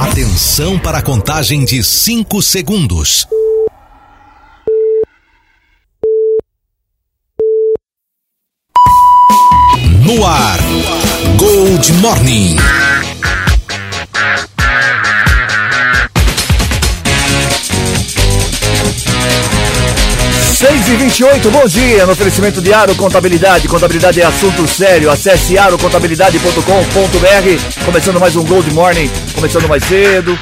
[0.00, 3.26] Atenção para a contagem de 5 segundos.
[10.04, 10.60] No ar,
[11.36, 12.54] Gold Morning.
[20.54, 25.58] Seis e vinte bom dia, no oferecimento de Aro Contabilidade, contabilidade é assunto sério, acesse
[25.58, 29.08] arocontabilidade.com.br, começando mais um Gold Morning,
[29.38, 30.36] começando mais cedo,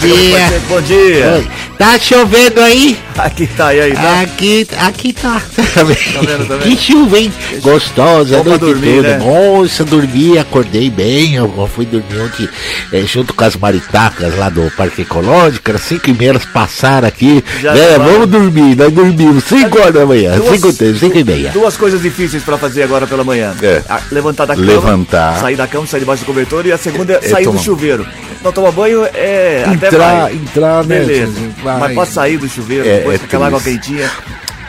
[0.00, 0.62] Dia.
[0.68, 1.48] bom dia, Oi.
[1.76, 2.96] Tá chovendo aí?
[3.18, 4.20] Aqui tá, e aí, tá?
[4.20, 5.42] Aqui, aqui tá.
[5.74, 6.58] Tá vendo, tá vendo?
[6.66, 7.32] Que chuva, hein?
[7.62, 9.18] Gostosa, Bom dormir, toda.
[9.18, 9.24] né?
[9.24, 11.34] Nossa, dormi, acordei bem.
[11.34, 12.48] Eu fui dormir ontem
[12.92, 15.68] eh, junto com as maritacas lá do Parque Ecológico.
[15.70, 17.42] Era cinco e meia, passaram aqui.
[17.60, 17.98] Já né?
[17.98, 19.44] Vamos dormir, nós dormimos.
[19.44, 21.50] Cinco horas da manhã, cinco, e- cinco e meia.
[21.50, 23.54] Duas coisas difíceis pra fazer agora pela manhã.
[23.62, 23.82] É.
[23.88, 24.66] A- levantar da cama.
[24.66, 25.40] Levantar.
[25.40, 26.66] Sair da cama, sair debaixo do cobertor.
[26.66, 28.06] E a segunda é É sair do chuveiro.
[28.44, 29.64] Não tomar banho é.
[29.66, 30.32] até Entrar, vai.
[30.34, 30.98] entrar, né?
[31.00, 31.32] Beleza.
[31.64, 31.78] Vai.
[31.80, 34.10] Mas pra sair do chuveiro, É, depois é com aquela água quentinha.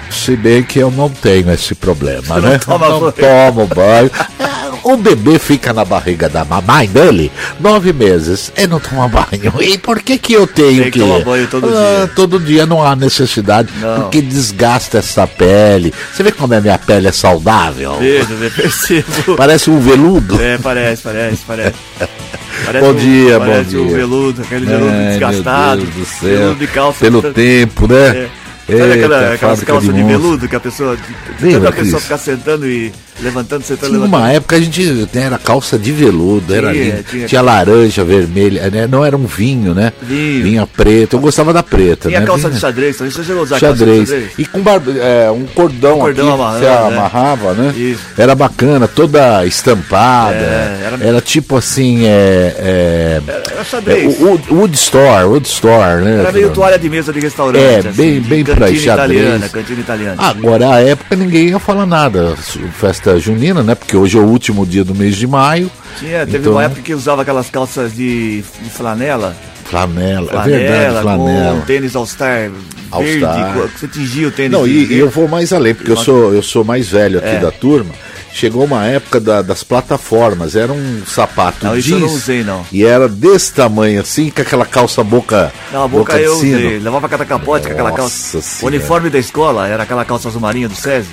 [0.10, 2.58] Se bem que eu não tenho esse problema, Não né?
[2.60, 3.12] toma não banho.
[3.14, 4.10] tomo banho.
[4.40, 4.48] É,
[4.84, 9.54] O bebê fica na barriga da mamãe dele nove meses e não toma banho.
[9.62, 12.12] E por que que eu tenho Tem que tomar banho todo Ah, dia.
[12.16, 14.04] Todo dia não há necessidade, Não.
[14.04, 15.94] porque desgasta essa pele.
[16.14, 17.98] Você vê como a minha pele é saudável?
[18.00, 19.36] Veja, eu percebo.
[19.36, 20.42] Parece um veludo.
[20.42, 21.76] É, parece, parece, parece.
[22.66, 23.82] Parece Bom dia, bom parece dia.
[23.82, 25.82] um veludo, aquele veludo Ai, desgastado.
[25.84, 26.38] Meu Deus do céu.
[26.40, 27.00] Veludo de calça.
[27.00, 28.08] Pelo Tanto- tempo, né?
[28.08, 28.30] É.
[28.78, 30.20] Sabe aquela, Eita, aquelas fábrica calças de, monstro.
[30.22, 30.98] veludo que a pessoa.
[31.40, 34.22] Lembra, Toda a pessoa ficar sentando e levantando, sentando, Tinha levantando.
[34.24, 37.04] uma época a gente né, era calça de veludo, era Tinha, lindo.
[37.04, 37.28] tinha.
[37.28, 38.88] Tinha, laranja, vermelha, né?
[38.88, 39.92] Não era um vinho, né?
[40.02, 40.44] Vinho.
[40.44, 41.16] Vinha preta.
[41.16, 42.26] Eu gostava da preta, Tinha né?
[42.26, 43.12] calça Vinha- de xadrez também.
[43.12, 44.10] Você chegou a usar xadrez.
[44.10, 44.32] xadrez?
[44.38, 44.82] E com bar...
[45.00, 46.88] é, um cordão, Um cordão aqui, amarrando, você né?
[46.98, 47.74] amarrava, né?
[47.76, 48.02] Isso.
[48.18, 50.36] Era bacana, toda estampada.
[50.36, 50.98] É, era...
[51.08, 53.22] era- tipo assim, é, é,
[53.52, 54.20] Era é, xadrez.
[54.20, 56.20] o Wood, Wood Store, Wood Store, né?
[56.20, 57.64] Era meio toalha de mesa de restaurante.
[57.64, 59.20] É, assim, bem- bem pra cantina xadrez.
[59.22, 60.16] italiana, cantina italiana.
[60.18, 62.36] Agora, a época, ninguém ia falar nada.
[62.80, 63.76] Festa junina, né?
[63.76, 65.72] Porque hoje é o último dia do mês de maio.
[66.00, 69.36] Tinha, teve então- uma época que usava aquelas calças de, de flanela.
[69.70, 71.62] Flanela, é Flanela, verdade, com flanela.
[71.68, 72.52] tênis All-Star
[72.92, 73.20] All verde.
[73.20, 73.54] Star.
[73.78, 76.42] Você tingia o tênis Não, e, e eu vou mais além, porque eu sou, eu
[76.42, 77.40] sou mais velho aqui É.
[77.40, 77.92] da turma.
[78.34, 82.02] Chegou uma época da- das plataformas, era um sapato Não, isso jeans.
[82.02, 82.66] eu não usei, não.
[82.72, 85.52] E era desse tamanho, assim, com aquela calça boca.
[85.74, 86.78] Não, a boca, de eu usei.
[86.78, 88.64] Levava cada capote com aquela Nossa calça.
[88.64, 91.10] O uniforme da escola era aquela calça azul marinha do SESI.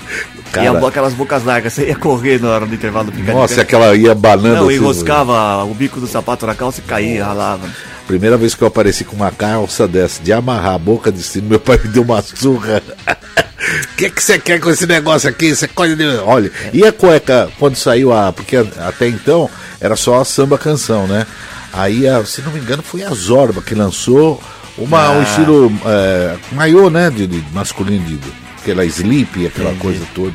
[0.52, 0.66] Cara.
[0.80, 1.72] E aquelas bocas largas.
[1.72, 3.18] Você ia correr na hora do intervalo do.
[3.32, 4.56] Nossa, aquela ia banando.
[4.56, 7.66] Não, assim, enroscava o bico do sapato na calça e caía, ralava.
[8.06, 11.48] Primeira vez que eu apareci com uma calça dessa, de amarrar a boca de sino,
[11.48, 12.82] meu pai me deu uma surra.
[12.86, 15.54] O que que você quer com esse negócio aqui?
[15.56, 16.04] Você coisa de...
[16.18, 18.30] Olha, e a cueca, quando saiu a...
[18.32, 19.48] Porque até então
[19.80, 21.26] era só a samba canção, né?
[21.72, 24.40] Aí, a- se não me engano, foi a Zorba que lançou
[24.76, 25.22] uma, um Ah.
[25.22, 27.08] estilo é, maiô, né?
[27.10, 28.18] De, de masculino, de,
[28.60, 30.34] aquela sleep, aquela coisa toda.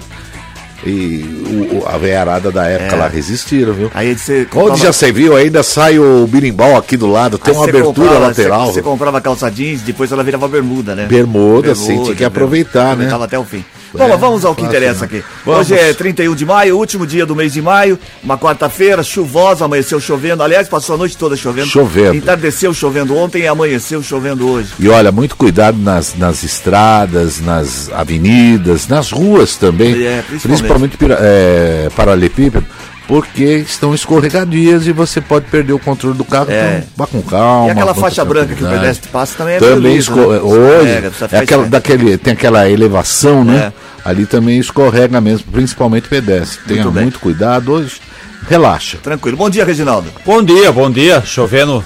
[0.86, 1.26] E
[1.74, 3.00] o- a veiarada da época É.
[3.00, 3.92] lá resistiram, viu?
[3.94, 4.48] Aí você.
[4.56, 8.08] Onde já você viu, ainda sai o birimbau aqui do lado, tem Aí uma abertura
[8.08, 8.66] comprava- lateral.
[8.68, 11.06] Você, você comprava calça jeans, depois ela virava bermuda, né?
[11.06, 13.06] Bermuda, sim, tinha que aproveitar, né?
[13.06, 13.64] Aproveitava até o fim.
[13.92, 15.06] É, Bom, vamos ao que interessa né?
[15.08, 15.24] aqui.
[15.44, 15.62] Vamos.
[15.62, 20.00] Hoje é 31 de maio, último dia do mês de maio, uma quarta-feira, chuvosa, amanheceu
[20.00, 20.44] chovendo.
[20.44, 21.66] Aliás, passou a noite toda chovendo.
[21.70, 22.14] Chovendo.
[22.16, 24.70] Entardeceu chovendo ontem e amanheceu chovendo hoje.
[24.80, 29.94] E olha, muito cuidado nas, nas estradas, nas avenidas, nas ruas também.
[30.06, 30.69] É, principalmente.
[30.74, 32.66] Principalmente é, paralelepípedo,
[33.08, 36.52] porque estão escorregadias e você pode perder o controle do carro.
[36.52, 36.78] É.
[36.78, 37.68] Então, vá com calma.
[37.68, 39.90] e aquela faixa branca que o pedestre passa também é Também né?
[39.90, 43.74] hoje Escorrega, é aquela, daquele, tem aquela elevação, né?
[44.06, 44.10] É.
[44.10, 46.60] Ali também escorrega mesmo, principalmente pedestre.
[46.68, 48.00] Tenha Muito muito, cuidado hoje.
[48.48, 48.98] Relaxa.
[49.04, 49.36] Tranquilo.
[49.36, 50.10] Bom dia, Reginaldo.
[50.26, 51.22] Bom dia, bom dia.
[51.26, 51.84] Chovendo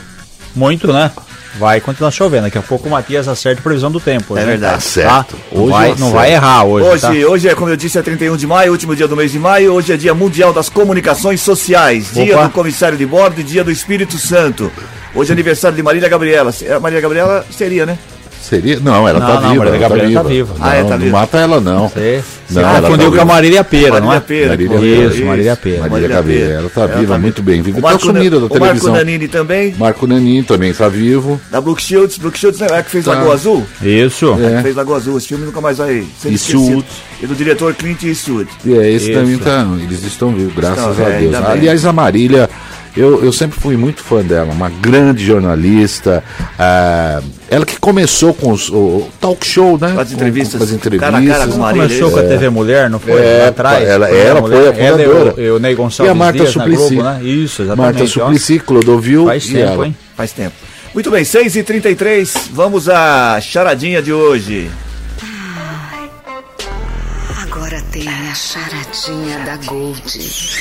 [0.55, 1.11] muito, né?
[1.55, 2.43] Vai continuar chovendo.
[2.43, 4.35] Daqui a pouco o Matias acerta a previsão do tempo.
[4.37, 4.45] É né?
[4.45, 4.75] verdade.
[4.75, 5.37] Tá certo.
[5.51, 6.87] Não Hoje vai, eu não vai errar hoje.
[6.87, 7.29] Hoje, tá?
[7.29, 9.73] hoje é, como eu disse, é 31 de maio, último dia do mês de maio.
[9.73, 12.47] Hoje é dia mundial das comunicações sociais, dia Opa.
[12.47, 14.71] do comissário de bordo e dia do Espírito Santo.
[15.13, 16.51] Hoje é aniversário de Marília Gabriela.
[16.81, 17.97] Marília Gabriela seria, né?
[18.43, 18.77] Seria?
[18.81, 19.63] Não, ela Não, tá não, viva.
[19.63, 20.53] Marília ela Gabriela tá viva.
[20.59, 21.11] Não, Ah, é, tá não viva.
[21.17, 21.87] mata ela, não.
[21.87, 23.25] Você, você Não, ela confundiu tá com a viva.
[23.25, 24.19] Marília Pera, não Marília é?
[24.19, 24.49] Pera.
[24.49, 25.13] Marília Pera.
[25.15, 25.79] Isso, Marília Pera.
[25.89, 27.79] Marília Gabriela, ela tá Ela viva, muito bem viva.
[27.79, 28.93] O Tá Marco, sumida da o Marco televisão.
[28.93, 31.39] Nanini também, Marco Nanin também tá vivo.
[31.49, 32.17] da Brooke Shields.
[32.17, 33.11] Brooke Shields né, é que fez Tá.
[33.13, 33.65] Lagoa Azul?
[33.81, 34.37] Isso.
[34.41, 34.61] É.
[34.61, 35.17] Fez Lagoa Azul.
[35.17, 36.83] Esse filme nunca mais vai ser esquecido.
[37.21, 38.49] E do diretor Clint Eastwood.
[38.65, 39.19] E é, esse Isso.
[39.19, 39.65] também tá.
[39.81, 41.35] Eles estão vivos, graças Estão, a é, Deus.
[41.35, 42.49] Aliás, a Marília,
[42.95, 46.23] Eu, eu sempre fui muito fã dela, uma grande jornalista.
[46.59, 49.93] ah, ela que começou com os, o talk show, né?
[49.93, 51.09] Com as entrevistas, Com, as entrevistas.
[51.09, 53.13] cara a cara com Marília, Começou com a TV Mulher, não foi?
[53.13, 53.87] É, Lá atrás.
[53.87, 54.73] ela- ela foi a.
[54.77, 55.33] Ela fundadora.
[55.35, 56.95] o, e o Ney Gonçalves E a Marta Dias Suplicy.
[56.95, 57.23] Globo, né?
[57.23, 57.93] Isso, exatamente.
[57.99, 58.07] Marta ó.
[58.07, 59.85] Suplicy, Clodovil Faz tempo, ela.
[59.87, 59.95] hein?
[60.15, 60.55] Faz tempo.
[60.93, 64.69] Muito bem, 6h33, vamos à charadinha de hoje.
[67.93, 70.01] Tem a charadinha da Gold.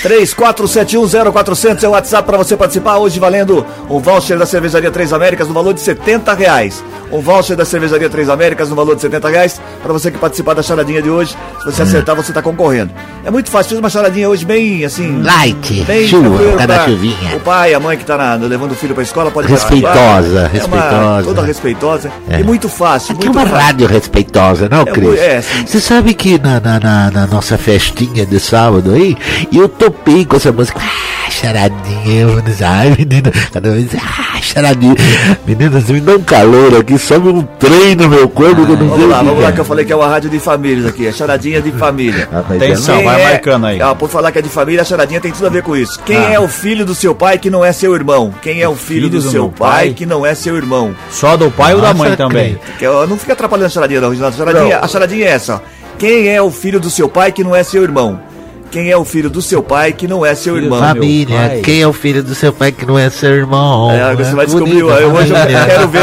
[0.03, 5.49] 34710400 é o WhatsApp para você participar hoje valendo um voucher da Cervejaria Três Américas
[5.49, 6.85] no valor de 70 reais.
[7.11, 10.53] Um voucher da Cervejaria Três Américas no valor de 70 reais para você que participar
[10.55, 11.35] da charadinha de hoje.
[11.61, 12.91] Se você acertar, você está concorrendo.
[13.25, 15.23] É muito fácil, fiz uma charadinha hoje bem assim.
[15.23, 17.37] Light, Bem chuva, tá na chuvinha.
[17.37, 20.51] O pai, a mãe que tá na- levando o filho pra escola pode Respeitosa.
[20.55, 21.23] É uma- respeitosa.
[21.25, 22.11] toda respeitosa.
[22.29, 22.41] É.
[22.41, 23.15] E muito fácil.
[23.15, 23.67] Aqui é muito uma fácil.
[23.67, 25.19] rádio respeitosa, não, É, Cris?
[25.19, 25.67] é, sim.
[25.67, 29.17] Você sabe que na, na, na- na nossa festinha de sábado aí,
[29.53, 30.81] eu topei com essa música.
[30.83, 32.61] Ah, charadinha, meninas.
[32.63, 33.87] Ai, menina, cada vez.
[33.95, 34.97] Ah, charadinha.
[35.47, 38.89] Meninas, me dá um calor aqui, sobe um trem no meu corpo que eu não
[38.89, 39.53] sei Vamos lá, que vamos lá é.
[39.53, 42.29] que eu falei que é uma rádio de famílias aqui, é charadinha de família.
[42.33, 42.95] Ah, Atenção.
[42.97, 43.81] é- Não, vai marcando aí.
[43.81, 46.01] Ah, por falar que é de família, a charadinha tem tudo a ver com isso.
[46.05, 46.33] Quem Ah.
[46.33, 48.35] é o filho do seu pai que não é seu irmão?
[48.43, 49.95] Quem é o filho, filho do, do seu pai, pai?
[49.95, 50.93] que não é seu irmão?
[51.09, 52.59] Só do pai ou da Nossa, mãe também?
[52.81, 54.35] Que eu- não fica atrapalhando a charadinha, não, Reginaldo.
[54.35, 55.82] A charadinha, a charadinha é essa, ó.
[56.03, 58.19] Quem é o filho do seu pai que não é seu irmão?
[58.73, 60.81] Quem é o filho do seu pai que não é seu Filho irmão?
[60.81, 61.61] Família, meu pai.
[61.61, 63.93] quem é o filho do seu pai que não é seu irmão?
[63.93, 64.83] É, agora você vai descobrir.
[64.83, 65.65] Bonita eu- hoje eu família.
[65.67, 66.01] quero ver.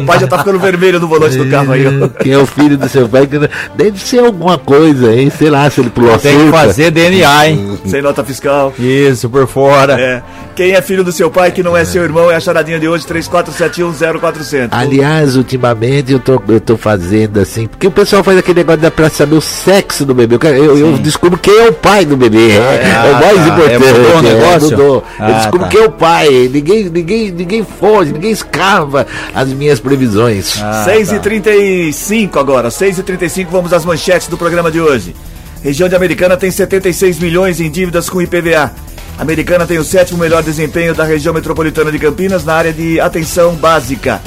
[0.00, 1.84] O pai, já tá ficando vermelho no volante do carro aí.
[1.84, 2.08] ó.
[2.22, 3.48] Quem é o filho do seu pai que não...
[3.74, 5.30] Deve ser alguma coisa, hein?
[5.36, 7.78] Sei lá, se ele pulou a Tem que fazer DNA, hein?
[7.86, 8.72] Sem nota fiscal.
[8.78, 10.00] Isso, por fora.
[10.00, 10.22] É.
[10.54, 12.86] Quem é filho do seu pai que não é seu irmão é a charadinha de
[12.86, 14.68] hoje, 34710400.
[14.70, 18.90] Aliás, ultimamente eu tô, eu tô fazendo assim, porque o pessoal faz aquele negócio da
[18.90, 20.36] pra saber o sexo do bebê.
[20.36, 22.50] Eu, eu, eu descubro quem é o pai do bebê.
[22.50, 23.48] é, é o mais tá.
[23.48, 23.72] importante.
[23.72, 24.70] É, mudou o é, negócio?
[24.70, 24.94] mudou.
[24.96, 25.68] eu Ah, descubro tá.
[25.68, 26.28] quem é o pai.
[26.52, 30.60] Ninguém, ninguém, ninguém foge, ninguém escava as minhas previsões.
[30.62, 31.16] Ah, 6 tá.
[31.16, 35.14] e 35 agora, 6 e 35 vamos às manchetes do programa de hoje.
[35.62, 38.72] Região de Americana tem 76 milhões em dívidas com IPVA.
[39.18, 43.54] Americana tem o sétimo melhor desempenho da região metropolitana de Campinas na área de atenção
[43.54, 44.20] básica.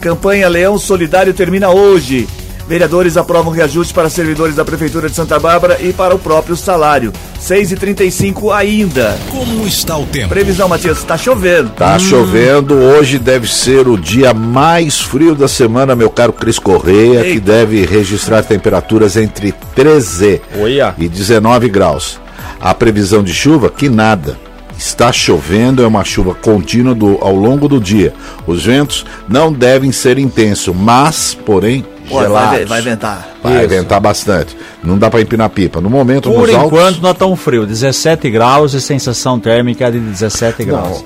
[0.00, 2.28] Campanha Leão Solidário termina hoje.
[2.68, 7.12] Vereadores aprovam reajuste para servidores da Prefeitura de Santa Bárbara e para o próprio salário.
[7.38, 9.16] 6 e 35 ainda.
[9.30, 10.30] Como está o tempo?
[10.30, 11.70] Previsão, Matias, está chovendo.
[11.70, 17.22] Tá chovendo, hoje deve ser o dia mais frio da semana, meu caro Cris Correia,
[17.22, 17.52] que Eita.
[17.52, 20.92] deve registrar temperaturas entre 13 Olha.
[20.98, 22.18] e 19 graus.
[22.60, 24.38] A previsão de chuva, que nada.
[24.78, 28.12] Está chovendo, é uma chuva contínua do- ao longo do dia.
[28.46, 32.50] Os ventos não devem ser intensos, mas, porém, Pô, gelados.
[32.50, 33.26] vai, vai ventar.
[33.42, 33.68] Vai Isso.
[33.70, 34.54] ventar bastante.
[34.84, 35.80] Não dá para empinar pipa.
[35.80, 37.00] No momento, Por nos enquanto altos...
[37.00, 41.02] não é tão frio, 17 graus e sensação térmica de 17 graus.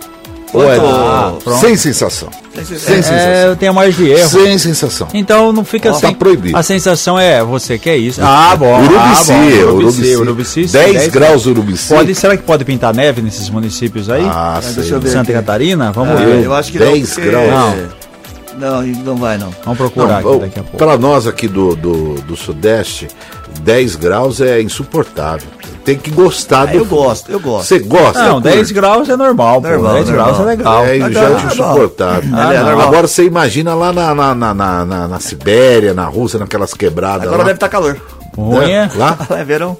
[0.52, 2.29] Ou é- Ah, sem sensação.
[2.55, 3.14] Sem sensação.
[3.17, 4.29] É, eu tenho mais de erro.
[4.29, 5.06] Sem sensação.
[5.14, 6.00] Então não fica assim.
[6.00, 6.56] tá proibido.
[6.56, 8.20] A sensação é, você quer isso?
[8.23, 8.81] Ah, bom.
[8.82, 9.73] Urubici, ah, bom.
[9.76, 10.17] Urubici.
[10.17, 11.88] Urubici, sim, 10 graus Urubici.
[11.94, 14.25] Pode, será que pode pintar neve nesses municípios aí?
[14.26, 14.75] Ah, sei.
[14.75, 15.32] deixa eu ver Santa aqui.
[15.32, 15.93] Catarina?
[15.93, 16.44] Vamos Ah, ver.
[16.44, 17.75] eu acho que 10 não, graus.
[18.58, 19.50] Não, não vai não.
[19.64, 20.76] Vamos procurar aqui daqui a pouco.
[20.76, 23.08] Para nós aqui do, do, do Sudeste,
[23.62, 25.49] 10 graus é insuportável.
[25.91, 27.67] Tem que gostar Ah, do eu gosto, eu gosto.
[27.67, 28.23] Você gosta?
[28.23, 28.55] Não, curte?
[28.57, 29.61] 10 graus é normal.
[29.61, 30.47] Normal, 10 graus é normal.
[30.47, 30.85] legal.
[30.87, 31.47] É, Mas já tá é normal.
[31.53, 32.31] insuportável.
[32.33, 32.89] Ah, normal.
[32.89, 37.23] Agora você imagina lá na, na, na, na, na- na Sibéria, na Rússia, naquelas quebradas
[37.25, 37.45] Agora lá.
[37.45, 37.97] deve estar calor.
[38.63, 38.67] É.
[38.67, 38.91] Né?
[38.95, 39.77] Lá, É verão.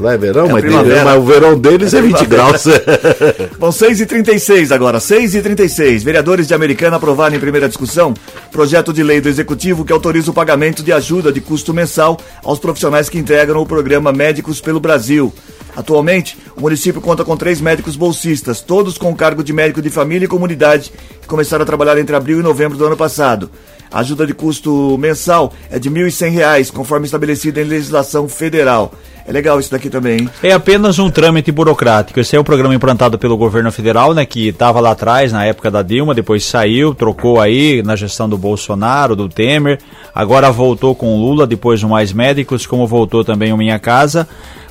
[0.00, 0.72] Lá é verão, É mas, tem-
[1.04, 2.64] mas o verão deles é 20 graus.
[3.58, 8.14] Bom, 6 e 36 agora, 6 e 36 Vereadores de Americana aprovaram em primeira discussão
[8.52, 12.58] projeto de lei do Executivo que autoriza o pagamento de ajuda de custo mensal aos
[12.58, 15.32] profissionais que integram o programa Médicos pelo Brasil.
[15.76, 20.24] Atualmente, o município conta com três médicos bolsistas, todos com cargo de médico de família
[20.24, 20.90] e comunidade,
[21.22, 23.48] que começaram a trabalhar entre abril e novembro do ano passado.
[23.90, 28.92] A ajuda de custo mensal é de R$ 1.100, conforme estabelecido em legislação federal.
[29.28, 30.30] É legal isso daqui também, hein?
[30.42, 32.18] É apenas um trâmite burocrático.
[32.18, 35.70] Esse é um programa implantado pelo governo federal, né, que estava lá atrás, na época
[35.70, 39.80] da Dilma, depois saiu, trocou aí na gestão do Bolsonaro, do Temer,
[40.14, 44.26] agora voltou com o Lula, depois o Mais Médicos, como voltou também o Minha Casa.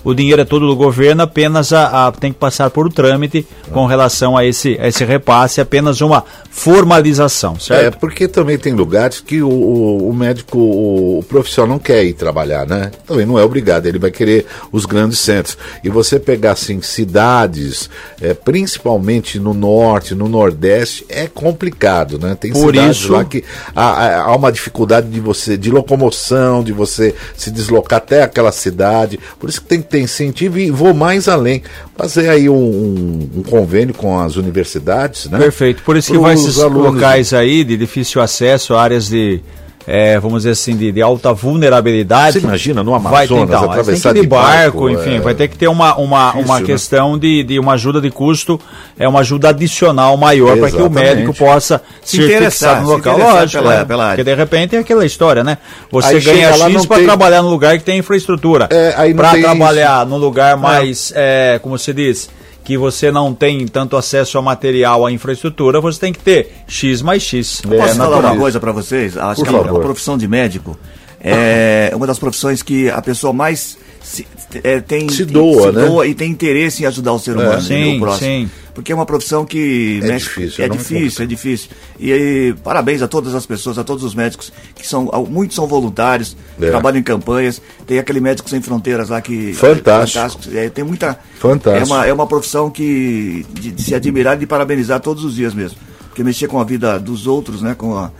[0.09, 3.45] O dinheiro é todo do governo, apenas a, a- tem que passar por o trâmite
[3.73, 7.97] com relação a esse, a esse repasse, apenas uma formalização, É, certo?
[7.99, 12.13] porque também tem lugares que o, o- o médico, o, o profissional não quer ir
[12.13, 12.91] trabalhar, né?
[13.05, 15.57] Também não é obrigado, ele vai querer os grandes centros.
[15.83, 17.89] E você pegar, assim, cidades,
[18.21, 22.35] é, principalmente no norte, no nordeste, é complicado, né?
[22.39, 23.43] Tem Por cidades isso- lá que
[23.75, 28.51] há, há- há uma dificuldade de você, de locomoção, de você se deslocar até aquela
[28.51, 29.19] cidade.
[29.39, 31.61] Por isso que tem que ter tem incentivo e vou mais além.
[31.97, 35.37] Fazer aí um, um- um convênio com as universidades, né?
[35.39, 35.81] Perfeito.
[35.83, 36.93] Por isso que vai esses alunos.
[36.93, 39.41] locais aí de difícil acesso, áreas de,
[39.87, 42.33] é, vamos dizer assim, de, de alta vulnerabilidade.
[42.41, 45.33] Você imagina, no vai ter, Amazonas, então, atravessar de de barco, barco, enfim, é vai
[45.33, 46.65] ter que ter uma, uma, uma né?
[46.65, 48.59] questão de, de uma ajuda de custo,
[48.99, 53.13] é uma ajuda adicional maior para que o médico possa Se interessar, no local.
[53.15, 53.85] interessar Lógico, pela- é.
[53.85, 54.15] pela área.
[54.17, 55.57] porque de repente é aquela história, né?
[55.91, 58.67] Você Aí ganha X para tem- trabalhar no lugar que tem infraestrutura.
[58.69, 62.29] É, para tem trabalhar no lugar mais, é, como se diz,
[62.67, 67.01] que você não tem tanto acesso ao material, à infraestrutura, você tem que ter X
[67.01, 67.61] mais X.
[67.63, 68.33] É, Posso falar natural.
[68.33, 69.15] uma coisa para vocês?
[69.15, 69.81] Acho Por que a- a, favor.
[69.81, 70.77] profissão de médico
[71.21, 74.25] é uma das profissões que a pessoa mais se,
[74.63, 76.07] é, tem, Se doa, se né?
[76.07, 77.95] e tem interesse em ajudar o ser humano, Sim, entendeu?
[77.97, 78.27] o próximo.
[78.29, 78.49] sim.
[78.73, 81.69] Porque é uma profissão que É mexe- difícil, é difícil, é difícil.
[81.99, 85.65] E, aí, parabéns a todas as pessoas, a todos os médicos que são, muitos são
[85.67, 86.67] voluntários, É.
[86.69, 87.59] trabalham em campanhas.
[87.87, 90.19] Tem aquele médico sem fronteiras lá que Fantástico.
[90.23, 90.55] fantástico.
[90.57, 91.91] É, tem muita Fantástico.
[91.91, 95.35] É uma, é uma profissão que de, de se admirar e de parabenizar todos os
[95.35, 95.77] dias mesmo.
[96.09, 97.73] Porque mexer com a vida dos outros, né?
[97.75, 98.11] Com a,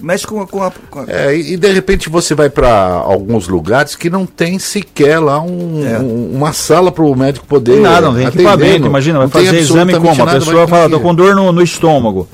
[0.00, 0.46] mexe com a.
[0.46, 4.24] Com a, com a- É, e de repente você vai para alguns lugares que não
[4.26, 5.98] tem sequer lá um- É.
[5.98, 7.72] um- uma sala para o médico poder.
[7.74, 10.22] Tem nada, não tem atender, equipamento, imagina, vai fazer exame como?
[10.22, 12.28] A pessoa fala, com tô com dor no, no estômago.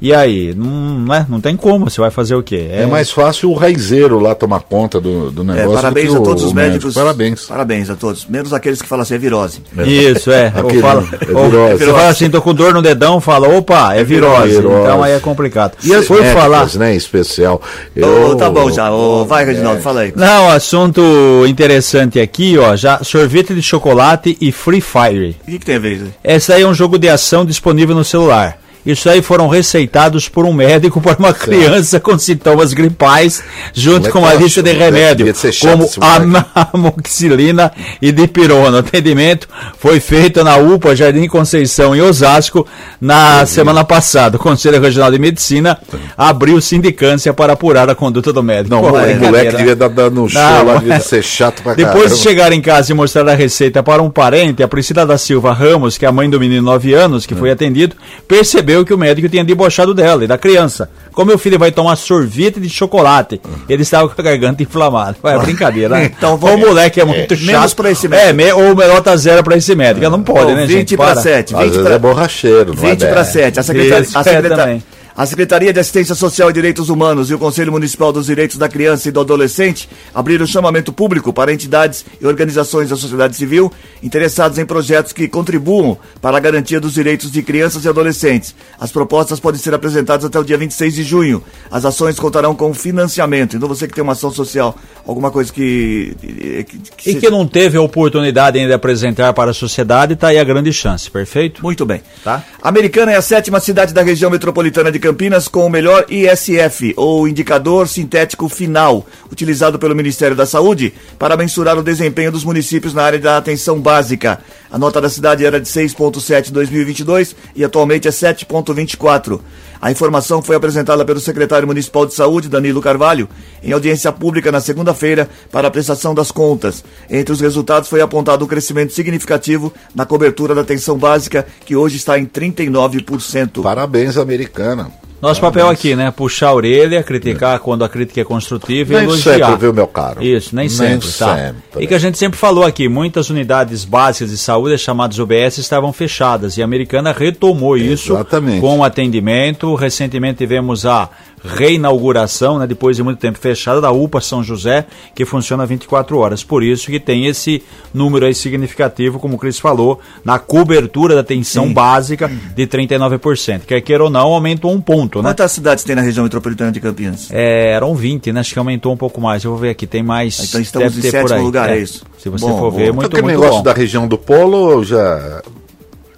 [0.00, 0.54] E aí?
[0.54, 1.26] Não, né?
[1.28, 2.68] não tem como, você vai fazer o quê?
[2.70, 5.72] É mais fácil o raizeiro lá tomar conta do, do É, negócio.
[5.74, 6.72] parabéns do que a todos o- os médico.
[6.74, 6.94] médicos.
[6.94, 7.44] Parabéns.
[7.46, 8.26] Parabéns a todos.
[8.26, 9.60] Menos aqueles que falam assim, é virose.
[9.84, 10.52] Isso, é.
[10.56, 11.78] Ou Aquele- fala, é ou- virose.
[11.84, 14.50] Você fala assim, tô com dor no dedão, fala, opa, é virose.
[14.54, 14.82] virose.
[14.82, 15.72] Então aí é complicado.
[15.82, 16.68] E as médicas, falar.
[16.76, 17.60] né, especial.
[17.96, 18.92] Ô, Eu- tá bom já.
[18.92, 19.82] Ô, vai, Reginaldo, É.
[19.82, 20.12] fala aí.
[20.14, 21.02] Não, assunto
[21.48, 25.36] interessante aqui, ó, já sorvete de chocolate e Free Fire.
[25.42, 26.36] O que, que tem a ver isso aí?
[26.36, 28.58] Esse aí é um jogo de ação disponível no celular.
[28.86, 33.42] Isso aí foram receitados por um médico para uma criança com sintomas gripais,
[33.74, 34.78] junto Moleque com uma tá lista de né?
[34.78, 36.46] remédio, como moleque.
[36.72, 38.76] amoxicilina e dipirona.
[38.78, 42.66] O atendimento foi feito na UPA Jardim Conceição, em Osasco,
[43.00, 44.36] na semana passada.
[44.36, 45.78] O Conselho Regional de Medicina
[46.16, 48.74] abriu sindicância para apurar a conduta do médico.
[48.74, 51.62] Não, Pô, o é moleque brincadeira, devia dar dar no show lá, devia ser chato
[51.62, 52.16] pra depois de caramba.
[52.22, 55.96] chegar em casa e mostrar a receita para um parente, a Priscila da Silva Ramos,
[55.98, 57.38] que é a mãe do menino de 9 anos, que Hum.
[57.38, 57.94] foi atendido,
[58.26, 60.90] percebeu que o médico tinha debochado dela e da criança.
[61.12, 65.16] Como meu filho vai tomar sorvete de chocolate, ele estava com a garganta inflamada.
[65.24, 66.12] É brincadeira, né?
[66.18, 67.76] Então, o moleque é muito menos chato.
[67.76, 68.34] pra esse É, médico.
[68.36, 70.08] me, ou nota zero para esse médico.
[70.08, 70.96] Não pode, Ô, né, 20 gente?
[70.96, 71.22] para Para.
[71.22, 71.54] 7.
[71.54, 73.28] Às 20 vezes para é borracheiro, não 20 é para dez.
[73.32, 73.60] 7.
[73.60, 74.82] A, secretaria, Isso, a, é, também.
[75.18, 78.68] A Secretaria de Assistência Social e Direitos Humanos e o Conselho Municipal dos Direitos da
[78.68, 84.58] Criança e do Adolescente abriram chamamento público para entidades e organizações da sociedade civil interessados
[84.58, 88.54] em projetos que contribuam para a garantia dos direitos de crianças e adolescentes.
[88.78, 91.42] As propostas podem ser apresentadas até o dia 26 de junho.
[91.68, 93.56] As ações contarão com financiamento.
[93.56, 96.14] Então você que tem uma ação social, alguma coisa que...
[96.20, 100.12] que, que E se- que não teve a oportunidade ainda de apresentar para a sociedade,
[100.14, 101.60] está aí a grande chance, perfeito?
[101.60, 102.02] Muito bem.
[102.22, 102.44] Tá.
[102.62, 107.26] Americana é a sétima cidade da região metropolitana de Campinas com o melhor ISF, ou
[107.26, 113.04] Indicador Sintético Final, utilizado pelo Ministério da Saúde para mensurar o desempenho dos municípios na
[113.04, 114.38] área da atenção básica.
[114.70, 119.40] A nota da cidade era de 6,7 em 2022 e atualmente é 7,24.
[119.80, 123.28] A informação foi apresentada pelo secretário municipal de saúde, Danilo Carvalho,
[123.62, 126.84] em audiência pública na segunda-feira para a prestação das contas.
[127.08, 131.96] Entre os resultados foi apontado um crescimento significativo na cobertura da atenção básica, que hoje
[131.96, 133.62] está em 39%.
[133.62, 134.90] Parabéns, americana.
[135.20, 136.10] Nosso papel aqui, né?
[136.12, 139.34] Puxar a orelha, criticar quando a crítica é construtiva e Nem elogiar.
[139.34, 140.22] sempre, viu, meu caro?
[140.22, 141.36] Isso, nem, Nem sempre, tá?
[141.36, 141.82] sempre.
[141.84, 145.92] E que a gente sempre falou aqui, muitas unidades básicas de saúde, chamadas UBS, estavam
[145.92, 148.16] fechadas e a Americana retomou isso
[148.60, 149.74] com atendimento.
[149.74, 151.08] Recentemente tivemos a
[151.44, 156.42] reinauguração, né, depois de muito tempo fechada, da UPA São José, que funciona 24 horas.
[156.42, 161.20] Por isso que tem esse número aí significativo, como o Cris falou, na cobertura da
[161.20, 163.60] atenção básica de 39%.
[163.66, 165.30] Quer queira ou não, aumentou um ponto, né?
[165.30, 167.28] Quantas cidades tem na região metropolitana de Campinas?
[167.30, 168.40] É, eram 20, né?
[168.40, 169.44] Acho que aumentou um pouco mais.
[169.44, 170.38] Eu vou ver aqui, tem mais.
[170.48, 172.04] Então estamos em sétimo lugar, é isso?
[172.18, 172.76] Se você Bom, for bom.
[172.76, 173.62] ver, Então, muito, aquele muito negócio bom.
[173.62, 175.42] da região do Polo já.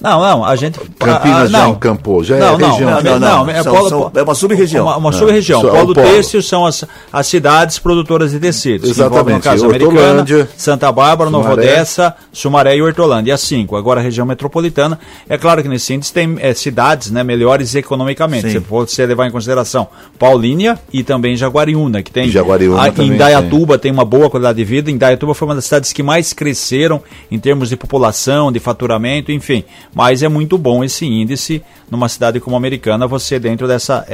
[0.00, 0.78] Não, não, a gente.
[0.98, 1.70] Campinas ah, já não.
[1.72, 2.90] encampou, já é não, não, região.
[2.90, 4.86] não, Não, não, não, é, são- polo- são- é uma sub-região.
[4.86, 5.60] Uma, uma Ah, sub-região.
[5.60, 6.06] é Polo polo.
[6.06, 8.88] têxtil são as, as cidades produtoras de tecidos.
[8.88, 9.36] Exatamente.
[9.36, 11.52] No caso, Hortolândia, Americana, Santa Bárbara, Nova.
[11.52, 13.34] Odessa, Sumaré e Hortolândia.
[13.34, 13.76] As cinco.
[13.76, 14.98] Agora a região metropolitana.
[15.28, 18.46] É claro que nesse índice tem é, cidades né, melhores economicamente.
[18.46, 18.52] Sim.
[18.54, 19.86] Você pode levar em consideração
[20.18, 22.28] Paulínia e também Jaguariúna, que tem.
[22.30, 24.90] Jaguariúna a, também Em Dayatuba tem uma boa qualidade de vida.
[24.90, 29.30] Em Dayatuba foi uma das cidades que mais cresceram em termos de população, de faturamento,
[29.32, 29.64] enfim.
[29.94, 34.06] Mas é muito bom esse índice numa cidade como a Americana, você dentro dessa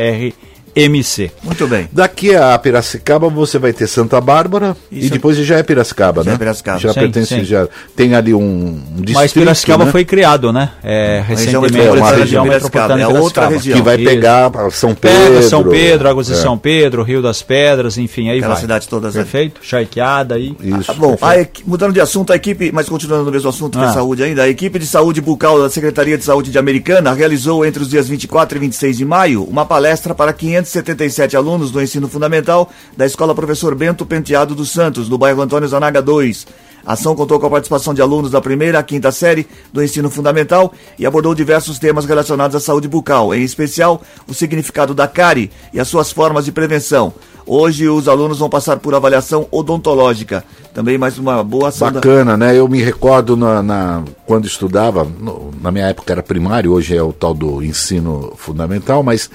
[0.77, 1.31] MC.
[1.43, 1.89] Muito bem.
[1.91, 5.07] Daqui a Piracicaba você vai ter Santa Bárbara Isso.
[5.07, 6.35] e depois já é Piracicaba, Já né?
[6.35, 6.79] é Piracicaba.
[6.79, 7.45] Já Sim, pertence, sim.
[7.45, 7.67] já
[7.97, 9.91] tem ali um, um distrito, Mas Piracicaba né?
[9.93, 10.71] foi criado, né?
[10.85, 13.77] É, recentemente, metropolitana de região Piracicaba, metropolitana é de outra região.
[13.79, 14.05] que vai Isso.
[14.05, 15.17] pegar pra São Pedro.
[15.35, 16.37] Pega São Pedro, Águas de É.
[16.37, 18.61] São Pedro, Rio das Pedras, enfim, aí Aquela vai.
[18.61, 19.25] cidade todas ali.
[19.25, 19.61] Perfeito?
[19.63, 20.55] Charqueada aí.
[20.61, 20.91] Isso.
[20.91, 23.85] Ah, bom, a equi- mudando de assunto, a equipe, mas continuando no mesmo assunto que
[23.85, 23.89] Ah.
[23.89, 27.65] é saúde ainda, a equipe de saúde bucal da Secretaria de Saúde de Americana realizou
[27.65, 30.33] entre os dias 24 e 26 de maio uma palestra para
[30.67, 35.69] 577 alunos do ensino fundamental da Escola Professor Bento Penteado dos Santos, no bairro Antônio
[35.69, 36.47] Zanaga 2.
[36.85, 40.09] A ação contou com a participação de alunos da primeira à quinta série do ensino
[40.11, 45.51] fundamental e abordou diversos temas relacionados à saúde bucal, em especial o significado da cárie
[45.73, 47.13] e as suas formas de prevenção.
[47.47, 50.43] Hoje os alunos vão passar por avaliação odontológica.
[50.75, 51.91] Também mais uma boa ação.
[51.93, 52.59] Bacana, né?
[52.59, 57.03] Eu me recordo na, na- quando estudava, no- na minha época era primário, hoje é
[57.03, 59.31] o tal do ensino fundamental, mas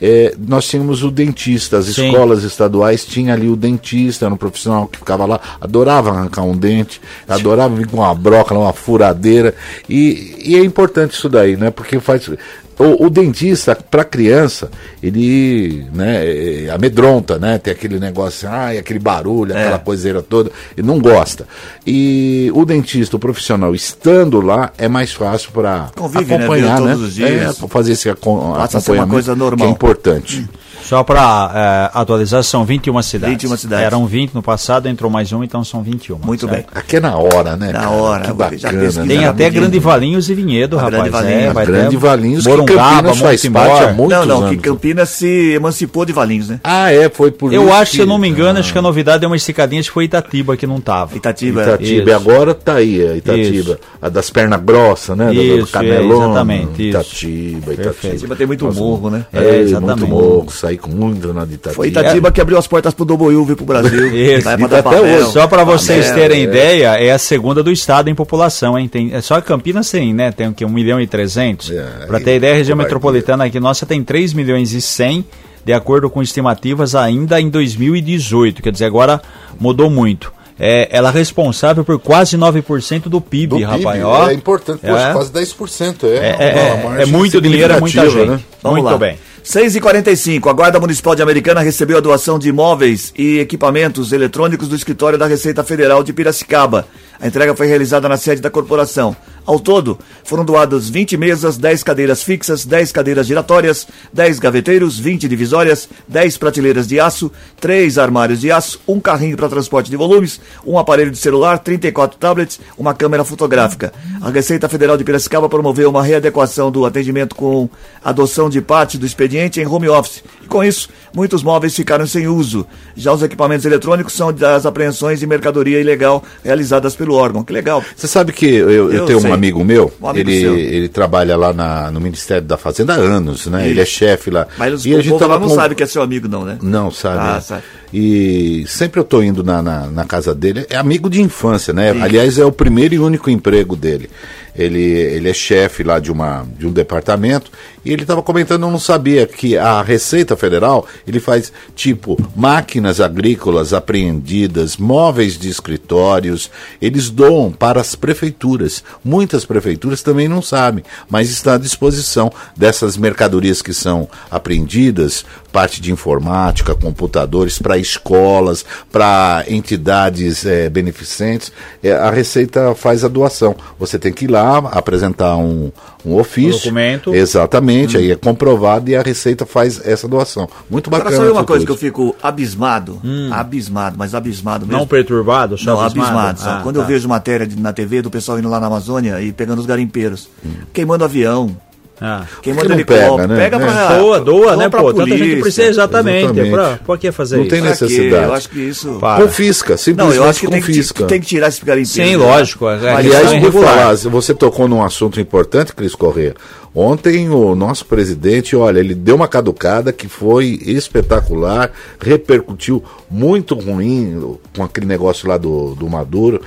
[0.00, 2.06] é, nós tínhamos o dentista, as Sim.
[2.08, 6.56] escolas estaduais tinham ali o dentista, era um profissional que ficava lá, adorava arrancar um
[6.56, 6.98] dente,
[7.28, 9.54] adorava vir com uma broca, uma furadeira,
[9.88, 11.70] e, e é importante isso daí, né?
[11.70, 12.30] Porque faz.
[12.80, 14.70] O, o dentista, para criança,
[15.02, 16.24] ele né,
[16.66, 17.58] é, amedronta, né?
[17.58, 21.46] Tem aquele negócio, ai, aquele barulho, aquela coiseira toda, ele não gosta.
[21.86, 25.90] E o dentista, o profissional, estando lá, é mais fácil para
[26.30, 26.92] né, acompanhar, viu, né?
[26.92, 27.60] todos os dias.
[27.62, 29.58] É, fazer esse acom- Passa a ser uma acompanhamento, coisa normal.
[29.58, 30.48] que é importante.
[30.90, 33.34] Só para atualizar, são 21 cidades.
[33.44, 33.86] 21 cidades.
[33.86, 36.18] Eram 20 no passado, entrou mais um, então são 21.
[36.18, 36.52] Muito certo?
[36.52, 36.66] bem.
[36.74, 37.68] Aqui é na hora, né?
[37.70, 37.90] Na cara?
[37.90, 39.06] hora, que bacana.
[39.06, 39.28] Tem né?
[39.28, 39.48] até.
[39.50, 40.94] Grande Valinhos e Vinhedo, A rapaz.
[40.96, 41.42] Grande Valinhos.
[41.44, 44.50] É, vai Grande Valinhos, que Morungaba, Campinas faz parte há muitos Não, não, anos.
[44.50, 46.58] que Campinas se emancipou de Valinhos, né?
[46.64, 48.60] Ah, é, foi por Eu isso acho, se eu não me engano, Ah.
[48.60, 51.16] acho que a novidade é uma esticadinha, acho que foi Itatiba que não tava.
[51.16, 51.62] Itatiba.
[51.62, 52.14] Itatiba, e Isso.
[52.16, 53.70] agora tá aí, a Itatiba.
[53.74, 53.78] Isso.
[54.02, 55.26] A das pernas grossas, né?
[55.26, 56.22] do- Isso, do canelão.
[56.22, 56.82] é, exatamente.
[56.82, 57.74] Itatiba.
[57.74, 58.08] Itatiba.
[58.08, 59.24] Itatiba tem muito morro, né?
[59.32, 60.00] É, É, exatamente.
[60.00, 61.74] muito morro, saí muito na de Itatiba.
[61.74, 64.06] Foi Itatiba que abriu as portas pro Doboiú vir pro Brasil.
[64.14, 64.48] Isso.
[64.48, 65.02] Até papel.
[65.02, 65.32] hoje.
[65.32, 66.44] Só para vocês Papel, terem é.
[66.44, 68.88] ideia, é a segunda do estado em população, hein?
[68.88, 70.32] Tem, é só Campinas tem, né?
[70.32, 70.64] Tem o que?
[70.64, 71.70] 1 milhão e 300.
[71.70, 75.24] É, para ter ideia, a região metropolitana aqui nossa tem 3 milhões e 100,
[75.64, 78.62] de acordo com estimativas ainda em 2018.
[78.62, 79.20] Quer dizer, agora
[79.58, 80.32] mudou muito.
[80.62, 84.04] É, ela é responsável por quase 9% do PIB, Do PIB, rapaz.
[84.04, 85.12] Ó, é importante, poxa, É.
[85.14, 86.04] quase 10%.
[86.04, 88.28] É, É, é, é, é muito dinheiro, é muita gente.
[88.28, 88.40] né?
[88.62, 88.98] Vamos muito lá.
[88.98, 89.16] bem.
[89.44, 94.76] 6h45, a Guarda Municipal de Americana recebeu a doação de imóveis e equipamentos eletrônicos do
[94.76, 96.86] escritório da Receita Federal de Piracicaba.
[97.18, 99.16] A entrega foi realizada na sede da corporação.
[99.46, 105.26] Ao todo, foram doadas 20 mesas, 10 cadeiras fixas, 10 cadeiras giratórias, 10 gaveteiros, 20
[105.28, 110.40] divisórias, 10 prateleiras de aço, 3 armários de aço, um carrinho para transporte de volumes,
[110.64, 113.92] um aparelho de celular, 34 tablets, uma câmera fotográfica.
[114.20, 117.68] A Receita Federal de Piracicaba promoveu uma readequação do atendimento com
[118.04, 120.22] adoção de parte do expediente em home office.
[120.50, 122.66] Com isso, muitos móveis ficaram sem uso.
[122.96, 127.44] Já os equipamentos eletrônicos são das apreensões de mercadoria ilegal realizadas pelo órgão.
[127.44, 127.82] Que legal.
[127.96, 129.30] Você sabe que eu, eu Eu tenho sei.
[129.30, 130.58] um amigo meu, Um amigo ele, seu.
[130.58, 133.68] ele trabalha lá na- no Ministério da Fazenda há anos, né?
[133.68, 134.46] Ele é chefe lá.
[134.58, 136.58] Mas e o a gente tava não com- sabe que é seu amigo, não, né?
[136.60, 137.18] Não, sabe?
[137.20, 137.40] Ah, é.
[137.40, 137.62] sabe.
[137.92, 140.66] E sempre eu tô indo na, na, na casa dele.
[140.68, 141.90] É amigo de infância, né?
[141.90, 144.10] Aliás, é o primeiro e único emprego dele.
[144.56, 147.50] Ele, ele é chefe lá de, uma, de um departamento
[147.84, 153.00] e ele estava comentando, eu não sabia, que a Receita Federal, ele faz tipo máquinas
[153.00, 158.84] agrícolas apreendidas, móveis de escritórios, eles doam para as prefeituras.
[159.02, 165.80] Muitas prefeituras também não sabem, mas está à disposição dessas mercadorias que são apreendidas, parte
[165.80, 171.50] de informática, computadores para escolas, para entidades eh, beneficentes.
[171.82, 173.56] Eh, a Receita faz a doação.
[173.78, 175.70] Você tem que ir lá apresentar um,
[176.04, 176.52] um ofício.
[176.62, 177.14] documento.
[177.14, 180.48] Exatamente, aí é comprovado e a Receita faz essa doação.
[180.68, 181.22] Muito Agora, bacana.
[181.22, 183.00] sabe uma coisa que eu fico abismado?
[183.30, 184.78] Abismado, mas abismado mesmo.
[184.80, 186.08] Não perturbado, só Não, abismado?
[186.18, 186.40] abismado.
[186.40, 186.50] só.
[186.50, 186.82] Ah, Quando tá.
[186.82, 189.66] eu vejo matéria de- na TV do pessoal indo lá na Amazônia e pegando os
[189.66, 190.28] garimpeiros,
[190.72, 191.54] queimando avião,
[192.00, 192.24] Ah.
[192.40, 193.36] queimando não helicóptero, pega, né?
[193.36, 193.58] pega É.
[193.58, 193.98] pra...
[193.98, 194.92] Doa, doa, né, pô?
[194.94, 195.40] Tanta gente polícia.
[195.42, 196.24] precisa, exatamente.
[196.24, 196.50] Exatamente.
[196.52, 197.50] Pra, pra que fazer Não isso?
[197.50, 197.84] tem Pra quê?
[197.84, 198.24] necessidade.
[198.24, 198.92] Eu acho que isso...
[199.00, 199.22] Para.
[199.22, 201.04] Confisca, simplesmente Não, eu acho que tem que, confisca.
[201.04, 202.10] tem que tirar esse garimpeiro.
[202.10, 202.24] Sim, né?
[202.24, 202.68] lógico.
[202.68, 203.74] é- é Aliás, irregular.
[203.76, 206.34] falar, você tocou num assunto importante, Cris Corrêa.
[206.74, 214.38] Ontem o nosso presidente, olha, ele deu uma caducada que foi espetacular, repercutiu muito ruim
[214.56, 216.40] com aquele negócio lá do, do Maduro,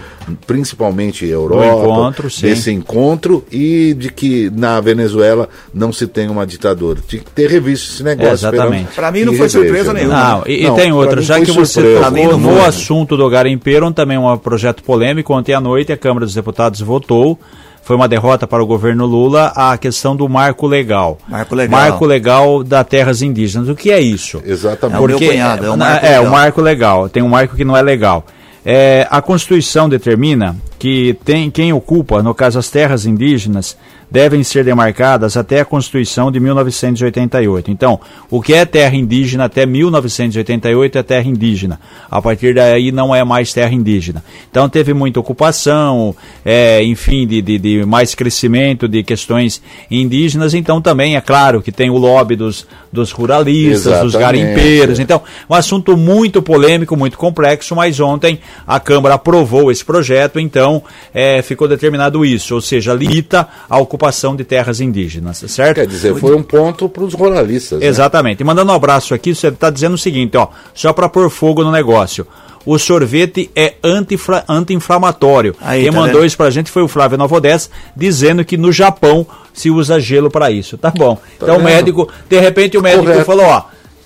[0.47, 2.43] principalmente Europa, encontro, sim.
[2.43, 7.01] desse encontro e de que na Venezuela não se tem uma ditadura.
[7.05, 8.29] Tinha que ter revisto esse negócio.
[8.29, 8.93] É, exatamente.
[8.95, 9.99] Pra mim não foi reveja, surpresa né?
[9.99, 10.23] nenhuma.
[10.23, 13.29] Não, e, e Não, tem pra outra, já que você mim tocou no assunto do
[13.29, 17.37] garimpeiro, também um projeto polêmico, ontem à noite a Câmara dos Deputados votou
[17.83, 21.17] foi uma derrota para o governo Lula a questão do marco legal.
[21.27, 21.79] Marco legal.
[21.79, 23.67] Marco legal da terras indígenas.
[23.67, 24.41] O que é isso?
[24.45, 24.97] Exatamente.
[24.97, 26.25] É o meu cunhado, é o marco é, legal.
[26.25, 27.09] o marco legal.
[27.09, 28.25] Tem um marco que não é legal.
[28.65, 33.77] É, a Constituição determina que tem quem ocupa, no caso as terras indígenas,
[34.13, 37.71] devem ser demarcadas até a Constituição de 1988.
[37.71, 37.99] Então,
[38.29, 41.79] o que é terra indígena até 1988 é terra indígena.
[42.11, 44.23] A partir daí não é mais terra indígena.
[44.51, 50.53] Então teve muita ocupação, é, enfim, de, de, de mais crescimento de questões indígenas.
[50.53, 54.43] Então também é claro que tem o lobby dos, dos ruralistas, dos Exatamente.
[54.43, 54.99] garimpeiros.
[54.99, 60.83] Então, um assunto muito polêmico, muito complexo, mas ontem a Câmara aprovou esse projeto, então
[61.11, 64.02] é, ficou determinado isso, ou seja, limita a ocupação
[64.35, 65.75] de terras indígenas, certo?
[65.75, 67.79] Quer dizer, foi um ponto para os ruralistas.
[67.79, 67.85] né?
[67.85, 68.41] Exatamente.
[68.41, 71.63] E mandando um abraço aqui, você está dizendo o seguinte, ó, só para pôr fogo
[71.63, 72.25] no negócio.
[72.65, 75.53] O sorvete é anti-infla- anti-inflamatório.
[75.59, 76.25] Aí, Quem tá mandou vendo?
[76.27, 80.49] isso pra gente foi o Flávio Novodés, dizendo que no Japão se usa gelo para
[80.49, 80.77] isso.
[80.77, 81.17] Tá bom.
[81.35, 81.65] então o vendo?
[81.65, 83.25] médico, de repente o médico Correto.
[83.25, 83.63] falou, ó,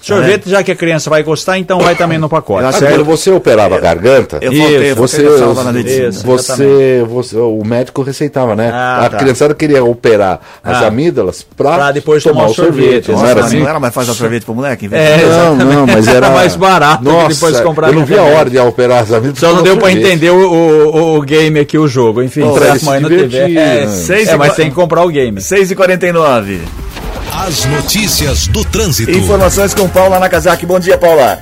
[0.07, 2.71] sorvete já que a criança vai gostar, então vai também no pacote.
[2.77, 2.91] Certo?
[2.95, 5.23] quando você operava a garganta, Eu voltei, você,
[5.73, 6.07] medicina.
[6.09, 6.25] Isso.
[6.25, 8.69] você, você, o médico receitava, né?
[8.73, 9.17] Ah, a tá.
[9.17, 10.87] criançada queria operar as Ah.
[10.87, 13.59] amígdalas para Pra depois tomar o sorvete, não Nossa, era mas assim?
[13.59, 14.85] não era mais fácil dar sorvete pro moleque?
[14.85, 17.87] em vez É, de- Não, não, mas era Era mais barato que Nossa, depois comprar
[17.89, 19.39] Eu não vi a hora de operar as amígdalas.
[19.39, 20.05] Só não tomar deu pra sorvete.
[20.07, 22.21] entender o, o, o game aqui, o jogo.
[22.23, 23.55] Enfim, não tiver.
[23.55, 23.87] É?
[23.87, 25.39] Seis é, e mas tem que comprar o game.
[25.39, 26.59] 6h49.
[27.39, 29.11] As notícias do trânsito.
[29.11, 30.65] Informações com Paula Nakazaki.
[30.65, 31.37] Bom dia, Paula.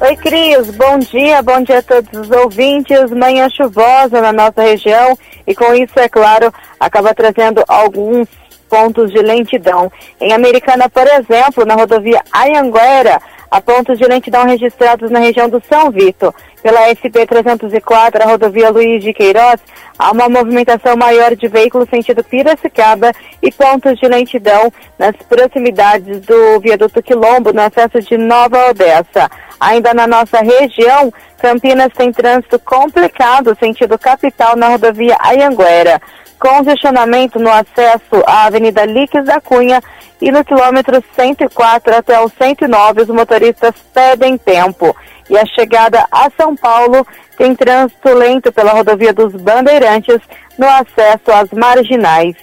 [0.00, 0.70] Oi, Cris.
[0.76, 3.10] Bom dia, bom dia a todos os ouvintes.
[3.10, 8.28] Manhã chuvosa na nossa região e com isso, é claro, acaba trazendo alguns
[8.68, 9.90] pontos de lentidão.
[10.20, 13.20] Em Americana, por exemplo, na rodovia Ayanguera,
[13.50, 16.32] há pontos de lentidão registrados na região do São Vito.
[16.66, 19.60] Pela SP-304, a rodovia Luiz de Queiroz,
[19.96, 26.58] há uma movimentação maior de veículos sentido Piracicaba e pontos de lentidão nas proximidades do
[26.58, 29.30] viaduto Quilombo, no acesso de Nova Odessa.
[29.60, 36.02] Ainda na nossa região, Campinas tem trânsito complicado sentido capital na rodovia Ayanguera.
[36.36, 39.80] Congestionamento no acesso à Avenida Líquez da Cunha
[40.20, 44.96] e no quilômetro 104 até o 109 os motoristas pedem tempo.
[45.28, 50.18] E a chegada a São Paulo tem trânsito lento pela rodovia dos Bandeirantes
[50.58, 52.34] no acesso às marginais.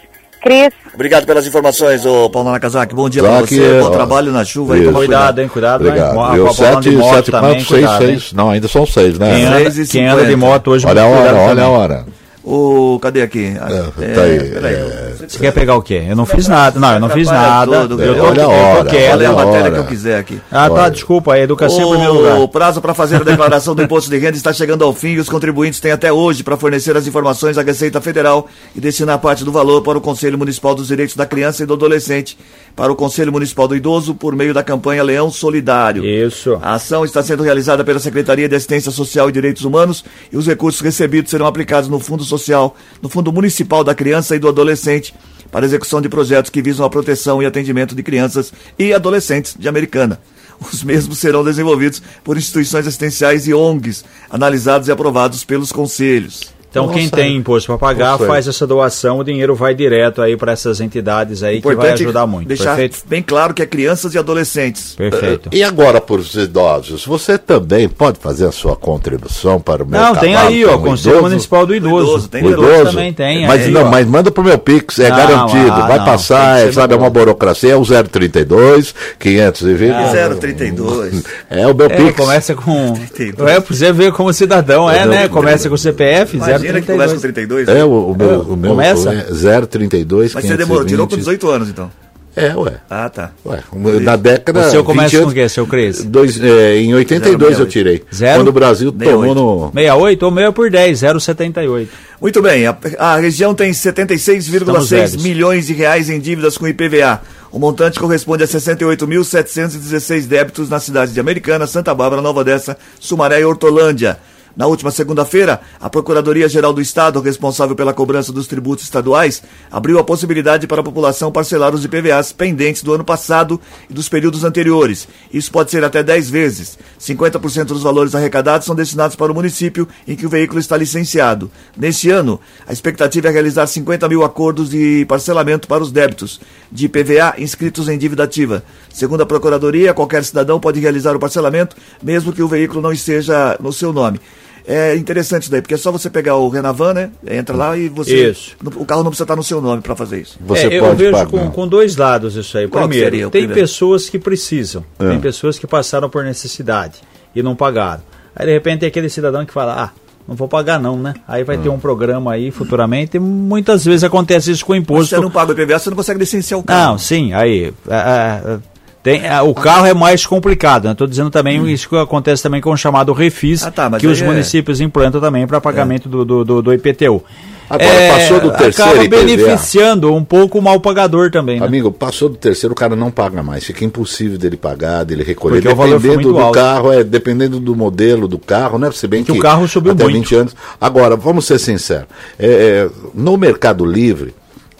[0.42, 2.94] Cris, Obrigado pelas informações, ô Paulo Nakazaki.
[2.94, 3.80] Bom dia pra aqui, você.
[3.80, 3.90] Bom ó.
[3.92, 4.84] trabalho na chuva aí.
[4.84, 4.92] Isso.
[4.92, 5.48] Cuidado, hein?
[5.48, 6.10] Cuidado, Obrigado.
[6.10, 6.14] né?
[6.14, 6.44] Com a- Viu?
[6.46, 8.08] com a bola Sete, de moto sete, também, quatro, seis, cuidado, hein?
[8.20, 8.34] seis.
[8.34, 9.32] Não, ainda são seis, né?
[9.34, 12.06] Quem anda, quem anda de moto hoje, Olha a hora, olha a hora.
[12.44, 13.56] Ô, cadê aqui?
[13.56, 14.74] É, tá aí, peraí.
[14.76, 15.14] é.
[15.26, 16.04] Você quer pegar o quê?
[16.10, 16.78] Eu não fiz nada.
[16.78, 17.88] Não, eu não fiz nada.
[17.88, 19.14] tudo, eu tô, Olha a eu tô hora, quieto.
[19.14, 19.72] Olha a matéria hora.
[19.72, 20.42] que eu quiser aqui.
[20.52, 20.92] Ah, tá, Olha.
[20.92, 22.40] desculpa, a educação em primeiro lugar.
[22.42, 25.20] O prazo para fazer a declaração do imposto de renda está chegando ao fim e
[25.20, 29.46] os contribuintes têm até hoje para fornecer as informações à Receita Federal e destinar parte
[29.46, 32.38] do valor para o Conselho Municipal dos Direitos da Criança e do Adolescente,
[32.76, 36.04] para o Conselho Municipal do Idoso, por meio da campanha Leão Solidário.
[36.04, 36.60] Isso.
[36.62, 40.46] A ação está sendo realizada pela Secretaria de Assistência Social e Direitos Humanos e os
[40.46, 45.14] recursos recebidos serão aplicados no Fundo Social, no Fundo Municipal da Criança e do Adolescente,
[45.52, 49.68] para execução de projetos que visam a proteção e atendimento de crianças e adolescentes de
[49.68, 50.20] Americana.
[50.60, 56.53] Os mesmos serão desenvolvidos por instituições assistenciais e ONGs, analisados e aprovados pelos conselhos.
[56.74, 60.54] Então, quem tem imposto para pagar, faz essa doação, o dinheiro vai direto aí para
[60.54, 62.48] essas entidades aí que vai ajudar muito.
[62.48, 62.98] deixar Perfeito?
[63.08, 64.96] bem claro que é crianças e adolescentes.
[64.96, 65.50] Perfeito.
[65.52, 70.00] E agora, para os idosos, você também pode fazer a sua contribuição para o meu
[70.02, 71.30] Não, tem aí, ó, como Conselho idoso?
[71.30, 72.06] Municipal do Idoso.
[72.08, 73.92] idoso, tem O idoso idoso também tem, Mas aí, não, ó.
[73.92, 75.72] mas manda pro meu Pix, é Não, garantido.
[75.72, 79.92] ah, vai não, passar, é, sabe, é uma burocracia, é o 032 520.
[79.94, 81.24] Ah, 032.
[81.50, 82.16] É o meu É, Pix.
[82.18, 82.94] começa com.
[83.14, 83.52] 32.
[83.52, 85.28] É, pra você ver como cidadão é, Não, né?
[85.28, 86.38] Começa com CPF,
[86.70, 87.66] Imagina que começa com 032.
[87.66, 87.68] 32.
[87.70, 89.14] É, o, o meu, o meu começa?
[89.14, 91.40] é 032 Mas você demorou, tirou com 520.
[91.40, 91.92] 18 anos, então.
[92.36, 92.74] É, ué.
[92.90, 93.30] Ah, tá.
[93.46, 93.62] Ué,
[94.02, 94.62] na década.
[94.62, 96.04] O seu começa 20 com o quê, seu Cris?
[96.04, 97.70] Dois, é, em 82 eu 068.
[97.72, 98.04] tirei.
[98.14, 98.40] Zero?
[98.40, 99.20] Quando o Brasil 68.
[99.30, 99.72] tomou no.
[99.72, 101.92] 68 ou meio por 10, 078.
[102.20, 105.24] Muito bem, a, a região tem Estamos 76,6 velhos.
[105.24, 107.22] milhões de reais em dívidas com IPVA.
[107.52, 113.42] O montante corresponde a 68.716 débitos na cidade de Americana, Santa Bárbara, Nova Odessa, Sumaré
[113.42, 114.18] e Hortolândia.
[114.56, 120.04] Na última segunda-feira, a Procuradoria-Geral do Estado, responsável pela cobrança dos tributos estaduais, abriu a
[120.04, 125.08] possibilidade para a população parcelar os IPVAs pendentes do ano passado e dos períodos anteriores.
[125.34, 126.78] Isso pode ser até 10 vezes.
[127.02, 131.50] 50% dos valores arrecadados são destinados para o município em que o veículo está licenciado.
[131.76, 136.40] Neste ano, a expectativa é realizar 50 mil acordos de parcelamento para os débitos
[136.72, 138.64] de IPVA inscritos em dívida ativa.
[138.94, 143.58] Segundo a Procuradoria, qualquer cidadão pode realizar o parcelamento, mesmo que o veículo não esteja
[143.60, 144.20] no seu nome.
[144.66, 147.12] É interessante isso daí, porque é só você pegar o Renavan, né?
[147.28, 148.30] Entra lá e você.
[148.32, 148.56] Isso.
[148.64, 150.38] O carro não precisa estar no seu nome para fazer isso.
[150.46, 151.26] Você É, eu pode vejo pagar.
[151.28, 152.68] com, com dois lados isso aí.
[152.68, 153.54] Qual Primeiro, tem primeiro?
[153.54, 155.10] pessoas que precisam, É.
[155.10, 157.00] tem pessoas que passaram por necessidade
[157.36, 158.02] e não pagaram.
[158.36, 159.90] Aí de repente tem aquele cidadão que fala, ah,
[160.28, 161.14] não vou pagar não, né?
[161.28, 165.16] Aí vai ter um programa aí futuramente e muitas vezes acontece isso com o imposto.
[165.16, 166.92] você não paga o IPVA, você não consegue licenciar o carro.
[166.94, 167.74] Não, sim, aí.
[167.90, 168.60] é, é,
[169.04, 170.94] tem, é, o carro é mais complicado, né?
[170.94, 174.22] Estou dizendo também isso que acontece também com o chamado refis, Ah, tá, que os
[174.22, 177.22] é- municípios implantam também para pagamento do, do, do, do IPTU.
[177.70, 179.24] Agora, passou do terceiro Acaba IPVA.
[179.26, 181.66] beneficiando um pouco o mal pagador também, né?
[181.66, 183.64] Amigo, passou do terceiro, o cara não paga mais.
[183.64, 185.62] Fica impossível dele pagar, dele recolher.
[185.62, 186.54] Porque dependendo do alto.
[186.54, 188.92] carro, é dependendo do modelo do carro, né?
[188.92, 190.16] Se bem Que que, o carro subiu até muito.
[190.16, 190.56] 20 anos.
[190.80, 192.06] Agora, vamos ser sinceros.
[192.38, 194.34] É, é, no Mercado Livre,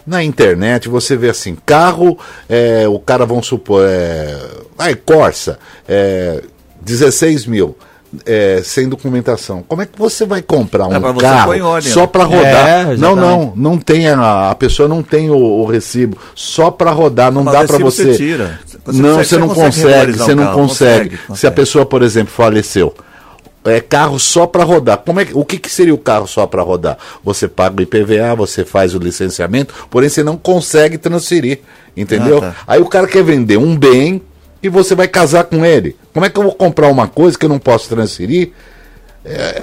[0.06, 4.36] na internet, você vê assim, carro, é, o cara, vamos supor, é,
[4.78, 6.42] ai, Corsa, é,
[6.82, 7.76] 16 mil.
[8.26, 9.64] é, sem documentação.
[9.66, 12.68] Como é que você vai comprar um É, carro só para rodar?
[12.68, 16.92] É, não, não, não tem a, a pessoa não tem o, o recibo só para
[16.92, 18.04] rodar, não Mas dá para você.
[18.12, 18.36] você.
[18.84, 21.16] Você não, consegue- você não consegue você não consegue.
[21.16, 22.94] consegue, Se a pessoa, por exemplo, faleceu,
[23.64, 24.98] é carro só para rodar.
[24.98, 26.98] Como é que, o que, que seria o carro só para rodar?
[27.22, 31.60] Você paga o IPVA, você faz o licenciamento, porém você não consegue transferir,
[31.96, 32.38] entendeu?
[32.38, 32.56] Ah, tá.
[32.66, 34.20] Aí o cara quer vender um bem
[34.62, 35.96] e você vai casar com ele.
[36.12, 38.52] Como é que eu vou comprar uma coisa que eu não posso transferir?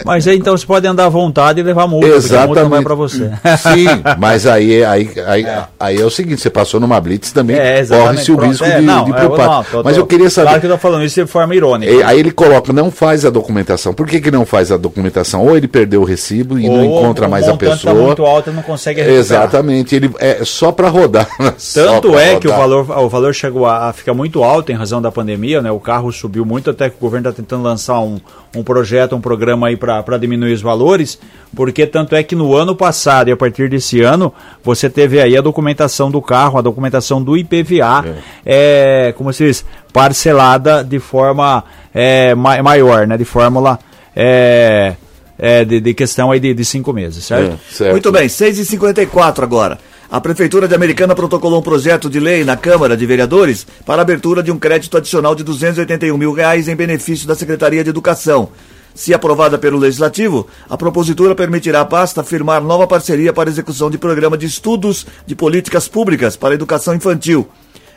[0.04, 2.78] Mas aí então você pode andar à vontade e levar multa, porque a multa não
[2.78, 3.30] é para você.
[3.60, 3.86] Sim,
[4.18, 5.46] mas aí, aí, aí,
[5.80, 8.10] aí é o seguinte, você passou numa blitz também, É, exatamente.
[8.12, 8.50] corre-se o Pronto.
[8.50, 9.48] risco É, de, não, de é, preocupar.
[9.48, 10.48] não, tô- mas eu queria saber.
[10.48, 11.92] Claro que eu tô falando isso de forma irônica.
[11.92, 13.94] E- Aí ele coloca, não faz a documentação.
[13.94, 15.46] Por que, que não faz a documentação?
[15.46, 17.94] Ou ele perdeu o recibo e não Ou encontra o mais a tá pessoa.
[17.94, 19.20] muito alto e não consegue recuperar.
[19.22, 21.28] Exatamente, ele é só para rodar.
[21.74, 22.68] Tanto é que o rodar.
[22.86, 25.72] valor, o valor chegou a, a ficar muito alto em razão da pandemia, né?
[25.72, 28.20] O carro subiu muito, até que o governo está tentando lançar um,
[28.56, 31.18] um projeto, um programa aí para diminuir os valores,
[31.56, 34.34] porque tanto é que no ano passado e a partir desse ano,
[34.64, 38.06] você teve aí a documentação do carro, a documentação do IPVA,
[38.46, 39.14] é.
[39.18, 43.18] como se diz, parcelada de forma é, ma- maior, né?
[43.18, 43.80] De fórmula
[44.16, 44.96] é,
[45.40, 47.54] é, de, de questão aí de, de cinco meses, certo?
[47.54, 47.92] É, certo.
[47.92, 49.80] Muito bem, 6h54 agora.
[50.12, 54.44] A Prefeitura de Americana protocolou um projeto de lei na Câmara de Vereadores para abertura
[54.44, 58.50] de um crédito adicional de 281 mil reais em benefício da Secretaria de Educação.
[58.94, 63.98] Se aprovada pelo Legislativo, a propositura permitirá à pasta firmar nova parceria para execução de
[63.98, 67.48] programa de estudos de políticas públicas para a educação infantil.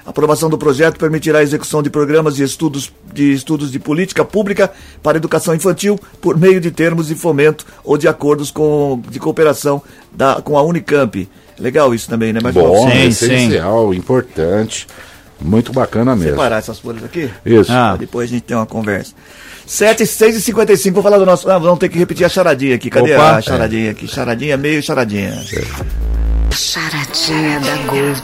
[0.07, 4.25] A aprovação do projeto permitirá a execução de programas de estudos de, estudos de política
[4.25, 4.71] pública
[5.03, 9.83] para educação infantil por meio de termos de fomento ou de acordos com, de cooperação
[10.13, 11.29] da, com a Unicamp.
[11.59, 12.41] Legal isso também, né?
[12.43, 14.87] Mas Bom, Sim, essencial, importante.
[15.41, 16.31] Muito bacana mesmo.
[16.31, 17.31] separar essas folhas aqui.
[17.45, 17.71] Isso.
[17.71, 17.97] Ah.
[17.99, 19.13] Depois a gente tem uma conversa.
[19.67, 21.51] 7, 6 e 55 vou falar do nosso.
[21.51, 22.91] Ah, vamos ter que repetir a charadinha aqui.
[22.91, 23.37] Cadê Opa.
[23.37, 24.07] a charadinha aqui?
[24.07, 25.33] Charadinha, meio charadinha.
[26.51, 28.23] Charadinha da Gold.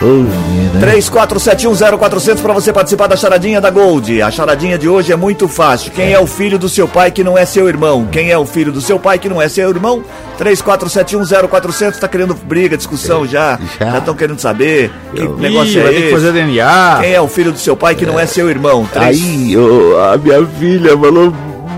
[0.00, 0.80] Ô, menina.
[0.80, 4.20] 34710400 para você participar da charadinha da Gold.
[4.20, 5.92] A charadinha de hoje é muito fácil.
[5.92, 8.08] Quem é o filho do seu pai que não é seu irmão?
[8.10, 10.02] Quem é o filho do seu pai que não é seu irmão?
[10.40, 13.58] 34710400 tá querendo briga, discussão já.
[13.78, 13.92] Já.
[13.92, 16.12] Já estão querendo saber que negócio é ter que esse.
[16.12, 16.98] fazer DNA.
[17.00, 18.88] Quem é o filho do seu pai que não é seu irmão?
[18.92, 21.32] Três- Aí ô, a minha filha falou,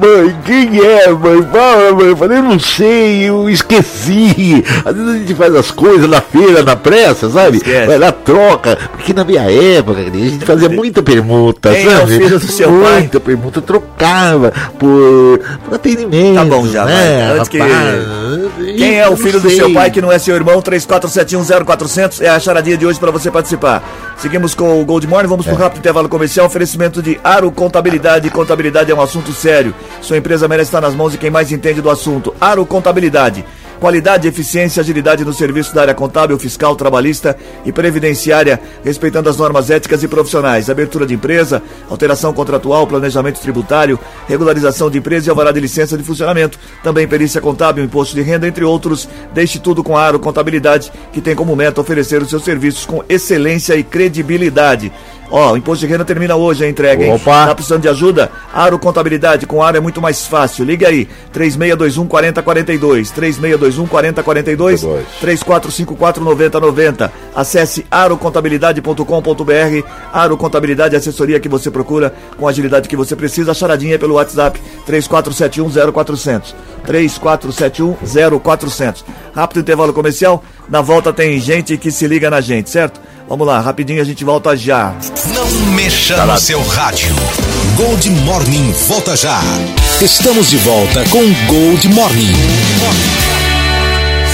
[0.05, 1.43] mãe, quem é, mãe?
[1.51, 2.07] Fala, mãe.
[2.09, 4.65] Eu falei, eu não sei, eu esqueci.
[4.85, 7.59] Às vezes a gente faz as coisas na feira, na pressa, sabe?
[7.59, 7.87] Esquece.
[7.87, 8.79] Vai lá, troca.
[8.93, 12.19] Porque na minha época, a gente fazia muita permuta, Quem é sabe?
[12.19, 13.01] filho do seu pai?
[13.01, 16.35] Muita permuta, eu trocava por, por atendimento.
[16.37, 17.33] Tá bom já, né.
[17.33, 17.59] Antes que-?
[18.77, 20.61] Quem é o filho do seu pai que não é seu irmão?
[20.63, 23.83] 34710400 é a charadinha de hoje para você participar.
[24.25, 26.47] Seguimos com o Gold Morning, vamos para um rápido intervalo comercial.
[26.47, 28.31] Oferecimento de Aro Contabilidade.
[28.31, 29.75] Contabilidade é um assunto sério.
[30.01, 32.35] Sua empresa merece estar nas mãos de quem mais entende do assunto.
[32.41, 33.45] Aro Contabilidade.
[33.81, 39.71] Qualidade, eficiência, agilidade no serviço da área contábil, fiscal, trabalhista e previdenciária, respeitando as normas
[39.71, 40.71] éticas e profissionais.
[40.71, 46.03] Abertura de empresa, alteração contratual, planejamento tributário, regularização de empresa e alvará de licença de
[46.03, 46.59] funcionamento.
[46.83, 49.09] Também perícia contábil, imposto de renda, entre outros.
[49.33, 53.03] Deixe tudo com a Aro Contabilidade, que tem como meta oferecer os seus serviços com
[53.09, 54.93] excelência e credibilidade.
[55.37, 57.13] Ó, o imposto de renda termina hoje a entrega, hein?
[57.13, 57.47] Opa.
[57.47, 58.31] Tá precisando de ajuda?
[58.53, 60.65] Aro Contabilidade, com Aro é muito mais fácil.
[60.65, 64.81] Liga aí, 3621 4042, 3621 4042,
[65.21, 67.13] 3454 9090.
[67.35, 69.89] Acesse arocontabilidade.com.br.
[70.13, 73.51] Aro Contabilidade, assessoria que você procura com a agilidade que você precisa.
[73.51, 74.63] A charadinha é pelo WhatsApp
[76.87, 77.97] 3471
[78.41, 78.45] 0400.
[78.45, 79.05] 3471-0400.
[79.35, 83.01] Rápido intervalo comercial, na volta tem gente que se liga na gente, certo?
[83.29, 84.95] Vamos lá, rapidinho a gente volta já.
[85.35, 87.15] Não mexa no seu rádio.
[87.77, 89.41] Gold Morning volta já.
[90.01, 92.33] Estamos de volta com Gold Morning.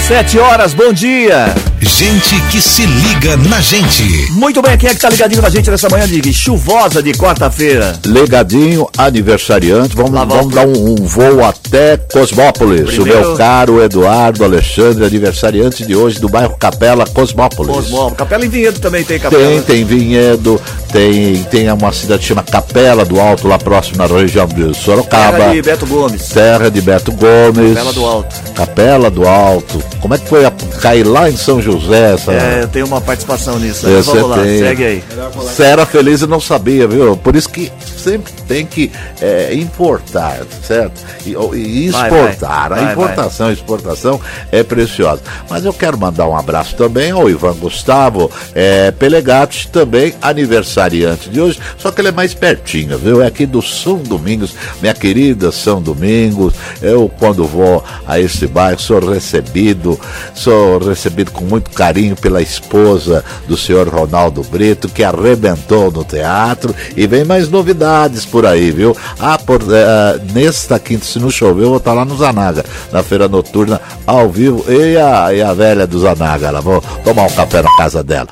[0.07, 1.70] Sete horas, bom dia!
[1.97, 4.31] Gente que se liga na gente.
[4.31, 7.99] Muito bem, quem é que tá ligadinho na gente nessa manhã de chuvosa de quarta-feira?
[8.07, 12.85] Legadinho, aniversariante, vamos, Lá vamos dar um, um voo até Cosmópolis.
[12.89, 17.75] Primeiro- O meu caro Eduardo Alexandre, aniversariante de hoje do bairro Capela, Cosmópolis.
[17.75, 18.17] Cosmópolis.
[18.17, 19.43] Capela em Vinhedo também tem capela.
[19.43, 20.59] Tem, tem Vinhedo,
[20.91, 25.37] tem, tem uma cidade que chama Capela do Alto, lá próximo na região de Sorocaba.
[25.37, 26.27] Terra de Beto Gomes.
[26.29, 27.75] Terra de Beto Gomes.
[27.75, 28.35] Capela do Alto.
[28.55, 29.83] Capela do Alto.
[29.99, 30.51] Como é que foi a,
[30.81, 31.80] cair lá em São José?
[31.89, 33.87] Essa, É, eu tenho uma participação nisso.
[33.87, 34.59] É, Vamos lá, tem.
[34.59, 35.03] segue aí.
[35.35, 37.15] Você era feliz e não sabia, viu?
[37.17, 38.91] Por isso que sempre tem que
[39.21, 40.99] é, importar, certo?
[41.25, 42.69] E, e Vai, exportar.
[42.69, 42.79] vai.
[42.79, 44.19] A Vai, importação e exportação
[44.51, 45.21] é preciosa.
[45.49, 51.39] Mas eu quero mandar um abraço também ao Ivan Gustavo é, Pelegatti, também aniversariante de
[51.41, 53.21] hoje, só que ele é mais pertinho, viu?
[53.21, 56.53] É aqui do São Domingos, minha querida São Domingos.
[56.81, 59.99] Eu, quando vou a esse bairro, sou recebido,
[60.33, 66.75] sou recebido com muito carinho pela esposa do senhor Ronaldo Brito, que arrebentou no teatro,
[66.95, 68.95] e vem mais novidades por aí, viu?
[69.19, 73.03] Ah, por, eh, nesta quinta, se não chover, eu vou estar lá no Zanaga, na
[73.03, 77.31] feira noturna, ao vivo, e a, e a velha do Zanaga, ela vou tomar um
[77.31, 78.27] café na casa dela.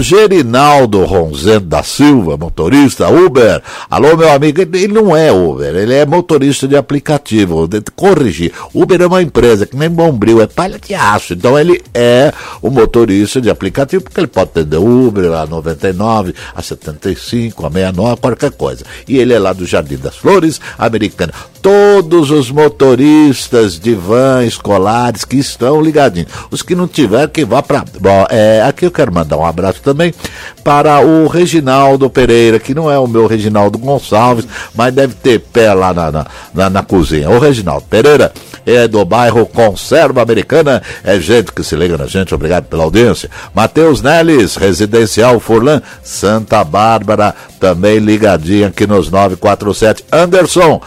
[0.00, 3.62] Gerinaldo Ronzendo da Silva, motorista Uber.
[3.90, 7.68] Alô, meu amigo, ele não é Uber, ele é motorista de aplicativo.
[7.96, 8.52] Corrigir.
[8.74, 11.32] Uber é uma empresa que nem Bombril, é palha de aço.
[11.32, 16.62] Então ele é o motorista de aplicativo, porque ele pode atender Uber a 99, a
[16.62, 18.84] 75, a 69, qualquer coisa.
[19.08, 21.32] E ele é lá do Jardim das Flores, americana.
[21.60, 26.30] Todos os motoristas de van escolares que estão ligadinhos.
[26.50, 27.84] Os que não tiver, que vá para.
[28.00, 30.14] Bom, é, aqui eu quero mandar um abraço também
[30.62, 35.72] para o Reginaldo Pereira, que não é o meu Reginaldo Gonçalves, mas deve ter pé
[35.72, 37.30] lá na, na, na, na cozinha.
[37.30, 38.32] O Reginaldo Pereira
[38.66, 43.30] é do bairro Conserva Americana, é gente que se liga na gente, obrigado pela audiência.
[43.54, 50.04] Matheus Neles, Residencial Furlan, Santa Bárbara, também ligadinho aqui nos 947.
[50.12, 50.80] Anderson,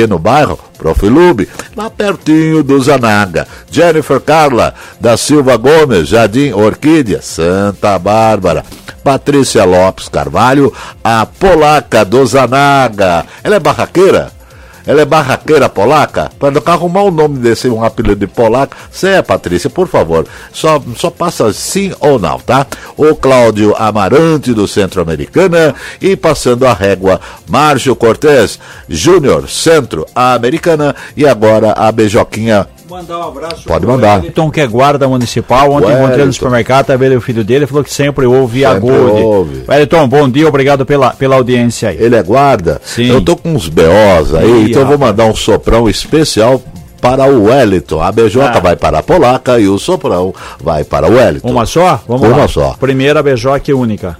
[0.00, 3.46] Balbino, bairro Profilube, lá pertinho do Zanaga.
[3.70, 8.64] Jennifer Carla, da Silva Gomes, Jardim Orquídea, Santa Bárbara.
[9.04, 10.72] Patrícia Lopes Carvalho,
[11.04, 13.26] a polaca do Zanaga.
[13.44, 14.30] Ela é barraqueira?
[14.90, 16.32] Ela é barraqueira polaca?
[16.36, 20.26] Para arrumar o nome desse, um apelido de polaca, você é, Patrícia, por favor.
[20.52, 22.66] Só, só passa sim ou não, tá?
[22.96, 25.76] O Cláudio Amarante, do Centro-Americana.
[26.00, 30.96] E passando a régua, Márcio Cortez Júnior, Centro-Americana.
[31.16, 32.66] E agora a Beijoquinha.
[32.90, 33.62] Mandar um abraço.
[33.66, 34.18] Pode mandar.
[34.18, 35.70] Wellington, que é guarda municipal.
[35.70, 36.02] Ontem Wellington.
[36.04, 39.22] encontrei no supermercado, tá vendo o filho dele, falou que sempre ouve a Sempre Gold.
[39.22, 39.64] ouve.
[39.68, 41.96] Wellington, bom dia, obrigado pela, pela audiência aí.
[42.00, 42.80] Ele é guarda?
[42.84, 43.06] Sim.
[43.08, 46.60] Eu tô com uns BOs aí, Ih, então eu vou mandar um soprão especial
[47.00, 48.02] para o Wellington.
[48.02, 48.60] A BJ Ah.
[48.60, 51.48] vai para a polaca e o soprão vai para o Wellington.
[51.50, 52.02] Uma só?
[52.08, 52.48] Vamos Uma lá.
[52.48, 52.74] só.
[52.78, 54.18] Primeira beijoque única.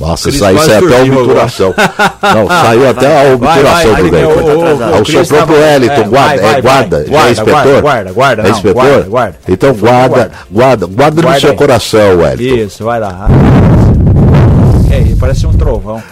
[0.00, 1.74] Nossa, isso aí saiu até a obturação.
[2.22, 4.28] Não, saiu até a obturação do velho.
[4.28, 7.30] o- o- o O Cris soprão tava- pro Wellington, é, guarda, é guarda, é Guarda,
[7.30, 7.82] inspetor?
[7.82, 8.74] guarda, guarda, É inspetor?
[8.82, 9.34] guarda, guarda.
[9.48, 12.56] Então guarda, guarda, guarda, no seu coração, Wellington.
[12.64, 13.28] Isso, vai lá.
[14.90, 16.02] É, parece um trovão.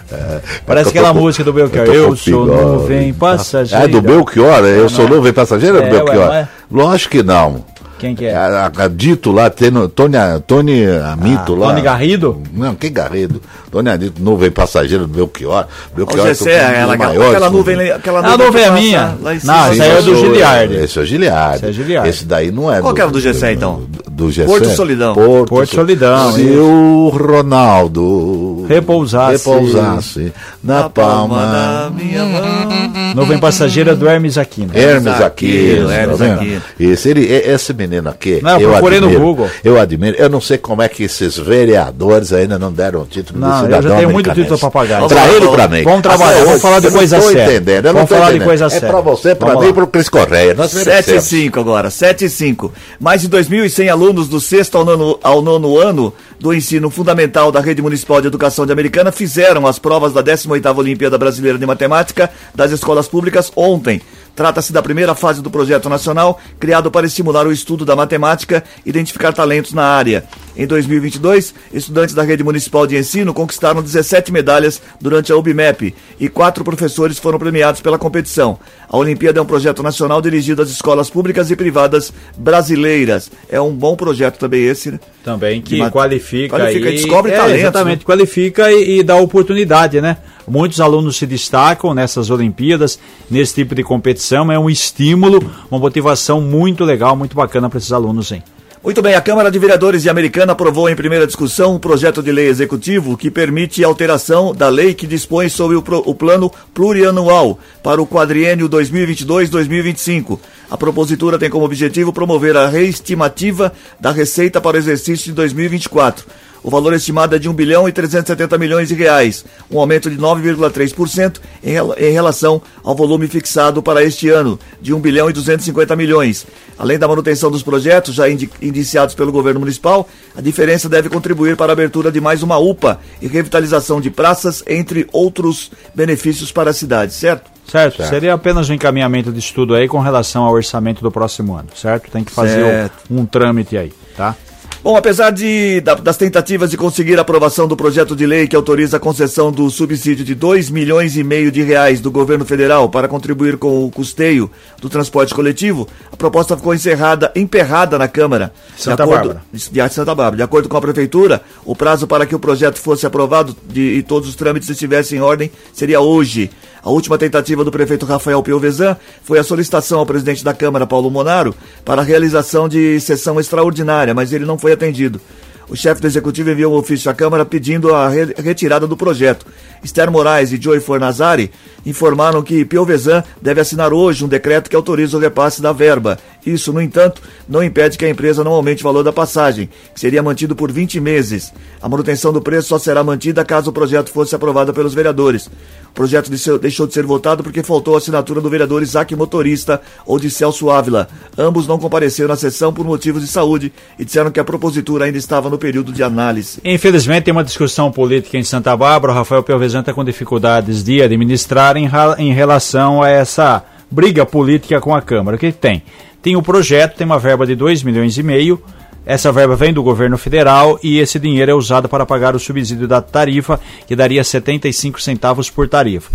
[0.66, 1.85] parece É eu aquela com- música do Belchior.
[1.87, 3.85] tô com Eu sou nuvem passageira.
[3.85, 4.64] É do Belchior?
[4.64, 5.09] Eu sou é?
[5.09, 6.27] nuvem passageira É, do ué, Belchior?
[6.27, 6.48] não é?
[6.70, 7.64] Lógico que não.
[7.99, 8.35] Quem que é?
[8.37, 11.67] A, a- a dito lá, tendo, Tony, Tony Amito Ah, lá.
[11.71, 12.43] Tony Garrido?
[12.53, 13.43] Não, que Garrido?
[13.71, 15.67] Tony Amito, nuvem passageira do Belchior.
[15.97, 17.29] Belchior O é Gessé, aquela, maior.
[17.31, 19.19] aquela nuvem, aquela A nuvem é minha.
[19.21, 20.75] lá em Não, essa aí é do Giliardi.
[20.77, 21.57] Esse é o Giliardi.
[21.57, 22.09] Esse é Giliardi.
[22.09, 23.83] Esse daí não é Qual que era do Gessé, então?
[24.07, 24.49] Do, do Gessé.
[24.49, 25.15] Porto Solidão.
[25.15, 28.48] Porto, Porto Solidão, Seu Ronaldo.
[28.68, 29.48] Repousasse.
[29.48, 31.37] Repousasse na palma.
[31.46, 33.14] da minha mão.
[33.14, 34.70] Nuvem passageira do Hermes Aquino.
[34.76, 36.35] Hermes Aquino, Hermes tá?
[36.35, 36.62] Aquino.
[36.78, 39.50] Esse, ele, esse menino aqui, Não, eu procurei no admiro, Google.
[39.64, 43.38] Eu admiro, eu não sei como é que esses vereadores ainda não deram o título
[43.40, 45.02] Não, de eu cidadão já tenho muito título pra pagar.
[45.04, 45.83] E pra mim.
[45.83, 47.44] vamos trabalhar, vamos falar de eu não coisa tô séria.
[47.44, 48.88] entendendo, eu não Vamos falar de coisa É séria.
[48.88, 50.54] pra você, pra Vamos mim e pro Cris Correia.
[50.54, 51.24] Nós 7 e merecemos.
[51.24, 52.72] 5 agora, 7 e 5.
[53.00, 57.61] Mais de 2.100 alunos do sexto ao nono, ao nono ano do ensino fundamental da
[57.61, 62.31] Rede Municipal de Educação de Americana fizeram as provas da 18ª Olimpíada Brasileira de Matemática
[62.55, 64.01] das escolas públicas ontem.
[64.38, 68.88] Trata-se da primeira fase do projeto nacional criado para estimular o estudo da matemática e
[68.88, 70.22] identificar talentos na área.
[70.57, 76.29] Em 2022, estudantes da rede municipal de ensino conquistaram 17 medalhas durante a UBMEP e
[76.29, 78.61] quatro professores foram premiados pela competição.
[78.88, 83.33] A Olimpíada é um projeto nacional dirigido às escolas públicas e privadas brasileiras.
[83.48, 85.00] É um bom projeto também esse, né?
[85.25, 88.04] Também que De qualifica, qualifica, e descobre é, talentos, Exatamente, né?
[88.04, 90.17] qualifica e, e dá oportunidade, né?
[90.48, 92.98] Muitos alunos se destacam nessas Olimpíadas,
[93.31, 95.38] nesse tipo de competição, é um estímulo,
[95.70, 98.42] uma motivação muito legal, muito bacana para esses alunos, hein?
[98.83, 102.31] Muito bem, a Câmara de Vereadores de Americana aprovou em primeira discussão um projeto de
[102.31, 106.50] lei executivo que permite a alteração da lei que dispõe sobre o, pro- o plano
[106.72, 110.38] plurianual para o quadriênio 2022-2025.
[110.70, 116.24] A propositura tem como objetivo promover a reestimativa da receita para o exercício de 2024.
[116.69, 120.19] O valor estimado é de 1 bilhão e 370 milhões de reais, um aumento de
[120.19, 125.33] 9,3% em, rela- em relação ao volume fixado para este ano, de 1 bilhão e
[125.33, 126.46] 250 milhões.
[126.79, 130.06] Além da manutenção dos projetos já indi- iniciados pelo governo municipal,
[130.37, 134.62] a diferença deve contribuir para a abertura de mais uma UPA e revitalização de praças,
[134.66, 137.50] entre outros benefícios para a cidade, certo?
[137.66, 138.04] Certo?
[138.04, 142.10] Seria apenas um encaminhamento de estudo aí com relação ao orçamento do próximo ano, certo?
[142.10, 142.92] Tem que fazer Certo.
[143.10, 144.37] um, um trâmite aí, tá?
[144.83, 148.54] Bom, apesar de, da- das tentativas de conseguir a aprovação do projeto de lei que
[148.54, 152.88] autoriza a concessão do subsídio de 2 milhões e meio de reais do governo federal
[152.88, 154.48] para contribuir com o custeio
[154.81, 158.52] do transporte coletivo, a proposta ficou encerrada, emperrada na Câmara.
[158.76, 159.42] De Santa acordo- Bárbara.
[159.52, 160.37] de de Santa Bárbara.
[160.37, 164.02] De acordo com a Prefeitura, o prazo para que o projeto fosse aprovado de- e
[164.02, 166.50] todos os trâmites estivessem em ordem seria hoje.
[166.89, 171.11] A última tentativa do prefeito Rafael Piovesan foi a solicitação ao presidente da Câmara, Paulo
[171.11, 175.21] Monaro, para a realização de sessão extraordinária, mas ele não foi atendido.
[175.69, 179.45] O chefe do executivo enviou um ofício à Câmara pedindo a re- retirada do projeto.
[179.85, 181.51] Esther Moraes e Joey Fornazari
[181.85, 186.19] informaram que Piovesan deve assinar hoje um decreto que autoriza o repasse da verba.
[186.45, 190.01] Isso, no entanto, não impede que a empresa não aumente o valor da passagem, que
[190.01, 191.53] seria mantido por 20 meses.
[191.81, 195.51] A manutenção do preço só será mantida caso o projeto fosse aprovado pelos vereadores.
[195.91, 196.31] O projeto
[196.61, 200.71] deixou de ser votado porque faltou a assinatura do vereador Isaac Motorista ou de Celso
[200.71, 201.09] Ávila.
[201.37, 205.19] Ambos não compareceram à sessão por motivos de saúde e disseram que a propositura ainda
[205.19, 206.61] estava no período de análise.
[206.65, 209.13] Infelizmente tem uma discussão política em Santa Bárbara.
[209.13, 214.81] O Rafael Pelvezan está com dificuldades de administrar em, em relação a essa briga política
[214.81, 215.37] com a Câmara.
[215.37, 215.83] O que tem?
[216.23, 218.62] Tem o projeto, tem uma verba de 2 milhões e meio.
[219.06, 222.87] Essa verba vem do governo federal e esse dinheiro é usado para pagar o subsídio
[222.87, 226.12] da tarifa, que daria 75 centavos por tarifa.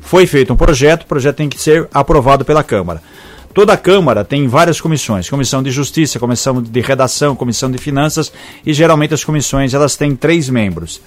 [0.00, 3.02] Foi feito um projeto, o projeto tem que ser aprovado pela Câmara.
[3.52, 8.32] Toda a Câmara tem várias comissões, comissão de Justiça, comissão de Redação, comissão de Finanças
[8.64, 11.00] e geralmente as comissões elas têm três membros.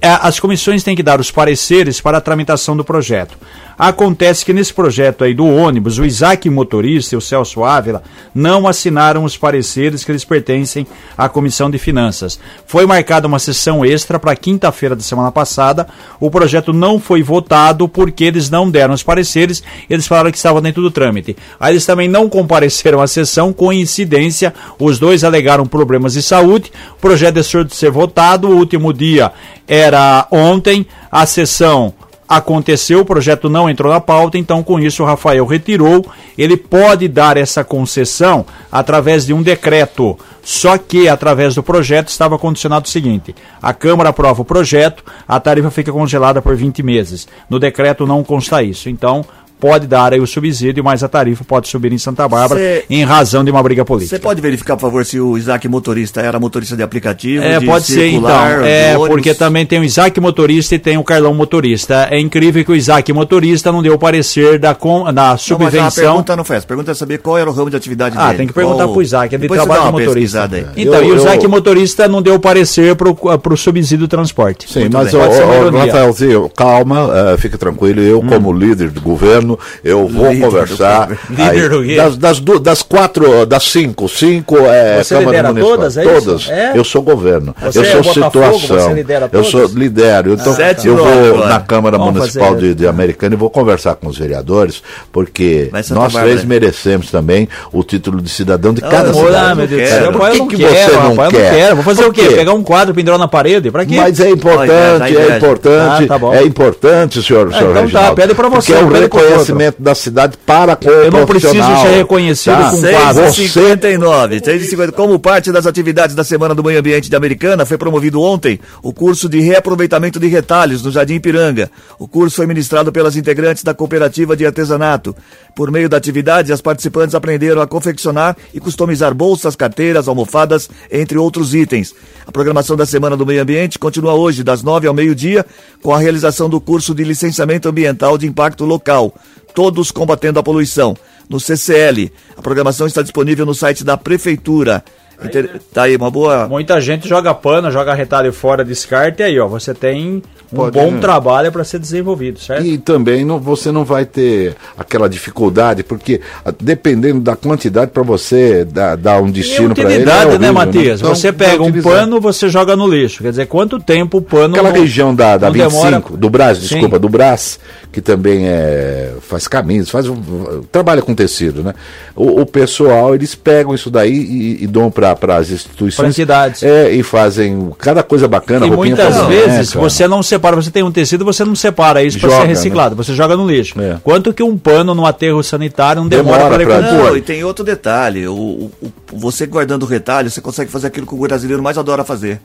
[0.00, 3.36] É, As comissões têm que dar os pareceres para a tramitação do projeto.
[3.76, 8.02] Acontece que nesse projeto aí do ônibus, o Isaac Motorista e o Celso Ávila
[8.34, 10.84] não assinaram os pareceres que eles pertencem
[11.16, 12.40] à Comissão de Finanças.
[12.66, 15.86] Foi marcada uma sessão extra para quinta-feira da semana passada.
[16.18, 19.62] O projeto não foi votado porque eles não deram os pareceres.
[19.88, 21.36] Eles falaram que estava dentro do trâmite.
[21.60, 23.52] Aí eles também não compareceram à sessão.
[23.52, 26.72] Coincidência, os dois alegaram problemas de saúde.
[26.94, 28.48] O projeto deixou de ser votado.
[28.48, 29.30] O último dia
[29.68, 30.86] era ontem.
[31.12, 31.92] A sessão
[32.28, 36.04] aconteceu, o projeto não entrou na pauta, então com isso o Rafael retirou.
[36.36, 40.18] Ele pode dar essa concessão através de um decreto.
[40.42, 45.38] Só que através do projeto estava condicionado o seguinte: a Câmara aprova o projeto, a
[45.38, 47.28] tarifa fica congelada por 20 meses.
[47.48, 48.88] No decreto não consta isso.
[48.88, 49.24] Então
[49.60, 53.04] pode dar aí o subsídio, mas a tarifa pode subir em Santa Bárbara Cê- em
[53.04, 54.16] razão de uma briga política.
[54.16, 57.44] Você pode verificar, por favor, se o Isaac motorista era motorista de aplicativo?
[57.44, 58.28] É, de pode ser então.
[58.28, 59.08] circular, É, de ônibus?
[59.08, 62.08] porque também tem o Isaac motorista e tem o Carlão motorista.
[62.10, 65.34] É incrível que o Isaac motorista não deu o parecer da, com, da Não, mas
[65.34, 66.04] a subvenção.
[66.04, 66.66] pergunta não foi essa.
[66.66, 68.38] A pergunta é saber qual era o ramo de atividade Ah, dele.
[68.38, 70.50] tem que perguntar Qual- pro Isaac, ele Depois você trabalha dá de motorista.
[70.76, 74.08] Então, Eu- e o eu- Isaac motorista não deu o parecer pro, pro subsídio do
[74.08, 74.70] transporte.
[74.72, 75.84] Sim, Muito mas o, ironia.
[75.86, 78.00] Rafaelzinho, calma, eh, fica tranquilo.
[78.00, 79.47] Eu, como líder do governo,
[79.84, 81.00] eu vou Líder do conversar.
[81.08, 81.18] governo.
[81.52, 85.76] Líder do das, das, das quatro, das cinco, cinco é Você Câmara lidera Municipal.
[85.76, 86.12] todas, é isso?
[86.24, 86.48] todas.
[86.50, 86.72] É?
[86.74, 87.54] Eu sou governo.
[87.62, 88.88] Você eu é sou Botafogo, situação.
[88.88, 90.32] você lidera eu sou lidero.
[90.34, 91.48] Então, Sete eu vou agora.
[91.48, 94.82] na Câmara Vamos Municipal fazer- de, de Americana e vou conversar com os vereadores,
[95.12, 96.24] porque nós Bárbara.
[96.26, 99.36] três merecemos também o título de cidadão de cada eu- cidade.
[99.36, 100.02] Ah, meu Deus do quero.
[100.04, 100.12] céu.
[100.12, 101.54] Por que não que quero, você não rapaz, eu não quer?
[101.56, 101.74] quero.
[101.76, 102.22] Vou fazer o quê?
[102.28, 103.70] Pegar um quadro, pendurar na parede?
[103.70, 103.96] Pra quê?
[103.96, 108.14] Mas é importante, é importante, Ah, tá é importante, senhor, Ah, senhor então tá, Reginaldo.
[108.16, 109.08] pede pra você, Porque é um pede
[109.40, 112.70] reconhecimento da cidade para com Eu o não preciso ser reconhecido Tá?
[112.70, 113.22] com quadro.
[113.24, 114.92] 6h59, 6h50.
[114.92, 118.92] Como parte das atividades da Semana do Meio Ambiente de Americana, foi promovido ontem o
[118.92, 121.70] curso de reaproveitamento de retalhos no Jardim Ipiranga.
[121.98, 125.14] O curso foi ministrado pelas integrantes da Cooperativa de Artesanato.
[125.54, 131.18] Por meio da atividade, as participantes aprenderam a confeccionar e customizar bolsas, carteiras, almofadas, entre
[131.18, 131.94] outros itens.
[132.26, 135.44] A programação da Semana do Meio Ambiente continua hoje, das 9 ao meio-dia,
[135.82, 139.14] com a realização do curso de licenciamento ambiental de impacto local.
[139.58, 140.96] Todos combatendo a poluição
[141.28, 142.12] no CCL.
[142.36, 144.84] A programação está disponível no site da Prefeitura.
[145.20, 145.60] Inter...
[145.74, 146.46] Tá aí, uma boa.
[146.46, 150.22] Muita gente joga pano, joga retalho fora, descarta e aí, ó, você tem
[150.52, 151.00] um Pode, bom né?
[151.00, 152.64] trabalho para ser desenvolvido, certo?
[152.64, 158.02] E também não, você não vai ter aquela dificuldade, porque ah, dependendo da quantidade para
[158.02, 159.92] você dar, dar um destino para ele.
[159.92, 161.00] é utilidade, horrível, né, Matias?
[161.00, 163.22] Então, você pega um pano, você joga no lixo.
[163.22, 164.54] Quer dizer, quanto tempo o pano.
[164.54, 166.66] Aquela não- região da, da não demora- 25, do Brás, Sim.
[166.66, 167.58] desculpa, do Brás,
[167.92, 171.74] que também é, faz camisas, faz um- trabalha com tecido, né?
[172.16, 175.96] O, o pessoal, eles pegam isso daí e, e dão para as instituições.
[175.96, 176.62] Pra entidades.
[176.62, 178.66] É, e fazem cada coisa bacana.
[178.66, 179.78] E muitas vezes boneca.
[179.90, 183.14] você não separa, você tem um tecido, você não separa isso para ser reciclado, você
[183.14, 183.80] joga no lixo.
[183.80, 183.96] É.
[184.02, 187.10] Quanto que um pano no aterro sanitário não demora, Demora para pra- decompor?
[187.10, 188.26] Não, e tem outro detalhe.
[188.26, 188.70] O, o-
[189.12, 192.40] você guardando o retalho, você consegue fazer aquilo que o brasileiro mais adora fazer.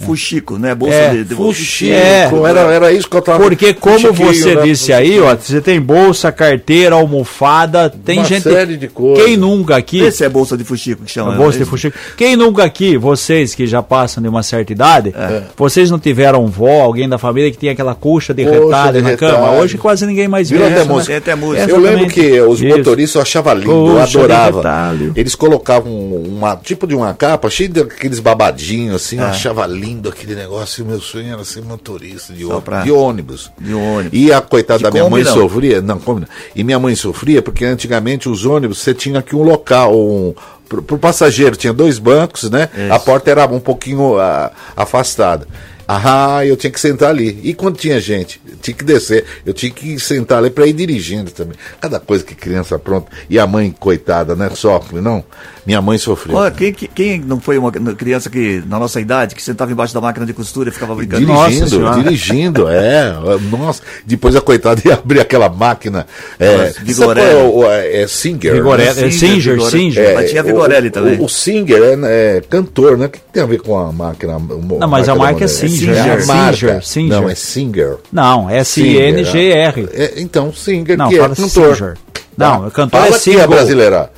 [0.00, 0.74] Fuxico, né?
[0.74, 2.28] Bolsa É, de, de Fuxico, É.
[2.48, 4.62] era, era isso que eu tava Porque como Fuxiquinho, você né?
[4.62, 8.42] disse aí, ó, você tem bolsa, carteira, almofada, tem Uma gente.
[8.42, 9.24] série de coisas.
[9.24, 10.00] Quem nunca aqui.
[10.00, 11.34] Esse é bolsa de fuxico que chama.
[11.34, 11.96] A bolsa de Esse- fuxico.
[12.16, 15.42] Quem nunca aqui, vocês que já passam de uma certa idade, É.
[15.56, 19.10] vocês não tiveram vó, alguém da família que tinha aquela coxa de Coxa retalho de
[19.10, 19.52] na cama?
[19.52, 20.56] Hoje quase ninguém mais vê.
[20.56, 20.94] Virou até isso, né?
[20.94, 21.12] música.
[21.12, 21.70] Tem até música.
[21.70, 22.76] Eu lembro que os Isso.
[22.76, 24.96] motoristas eu achava lindo, de adorava.
[25.14, 30.34] Eles colocavam uma tipo de uma capa cheia daqueles babadinhos assim, eu achava lindo aquele
[30.34, 30.82] negócio.
[30.82, 33.50] E meu sonho era ser motorista de, ônibus, pra- de ônibus.
[33.58, 34.10] De ônibus.
[34.12, 35.32] E a coitada De da minha mãe não.
[35.32, 36.28] sofria, não, como não.
[36.54, 40.34] E minha mãe sofria porque antigamente os ônibus você tinha aqui um local, um
[40.68, 42.68] pro, pro passageiro tinha dois bancos, né?
[42.90, 45.46] A porta era um pouquinho ah, afastada.
[45.90, 47.40] Ah, eu tinha que sentar ali.
[47.42, 49.24] E quando tinha gente, tinha que descer.
[49.46, 51.56] Eu tinha que sentar ali para ir dirigindo também.
[51.80, 53.10] Cada coisa que criança pronta.
[53.30, 54.50] E a mãe, coitada, né?
[54.50, 55.24] Sofre, não?
[55.68, 56.34] Minha mãe sofreu.
[56.34, 59.92] Ó, quem, que- quem não foi uma criança que, na nossa idade, que sentava embaixo
[59.92, 61.26] da máquina de costura e ficava brincando?
[61.26, 62.02] Nossa Dirigindo, Senhora.
[62.02, 63.12] dirigindo, é.
[63.50, 66.06] Nossa, depois a coitada ia abrir aquela máquina.
[66.38, 67.28] É, Nossa, sabe Vigorelli.
[67.66, 68.54] é, é, é Singer.
[68.54, 69.06] Vigorelli, né?
[69.08, 69.60] é Singer.
[69.60, 70.14] Singer.
[70.14, 71.18] Mas tinha Vigorelli o, também.
[71.18, 73.04] O, o Singer é, é cantor, né?
[73.04, 74.38] O que tem a ver com a máquina?
[74.38, 75.48] Não, mas a marca é?
[75.48, 76.80] Singer, É é marca.
[76.80, 77.10] Singer, Singer.
[77.20, 77.96] Não, é Singer.
[78.10, 79.88] Não, S-I-N-G-R.
[79.92, 81.76] É, então, Singer, Não, que é fala cantor.
[81.76, 81.94] Singer.
[82.38, 83.48] Não, o cantor Fala é que é single.
[83.48, 84.10] brasileira.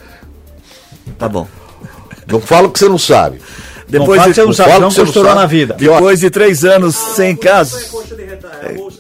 [1.21, 1.47] Tá bom.
[2.27, 3.43] Não fala o que você não sabe.
[3.91, 5.41] Depois de, fala não que você não costurou sabe.
[5.41, 5.77] na vida.
[5.79, 7.91] depois de três anos sem casos.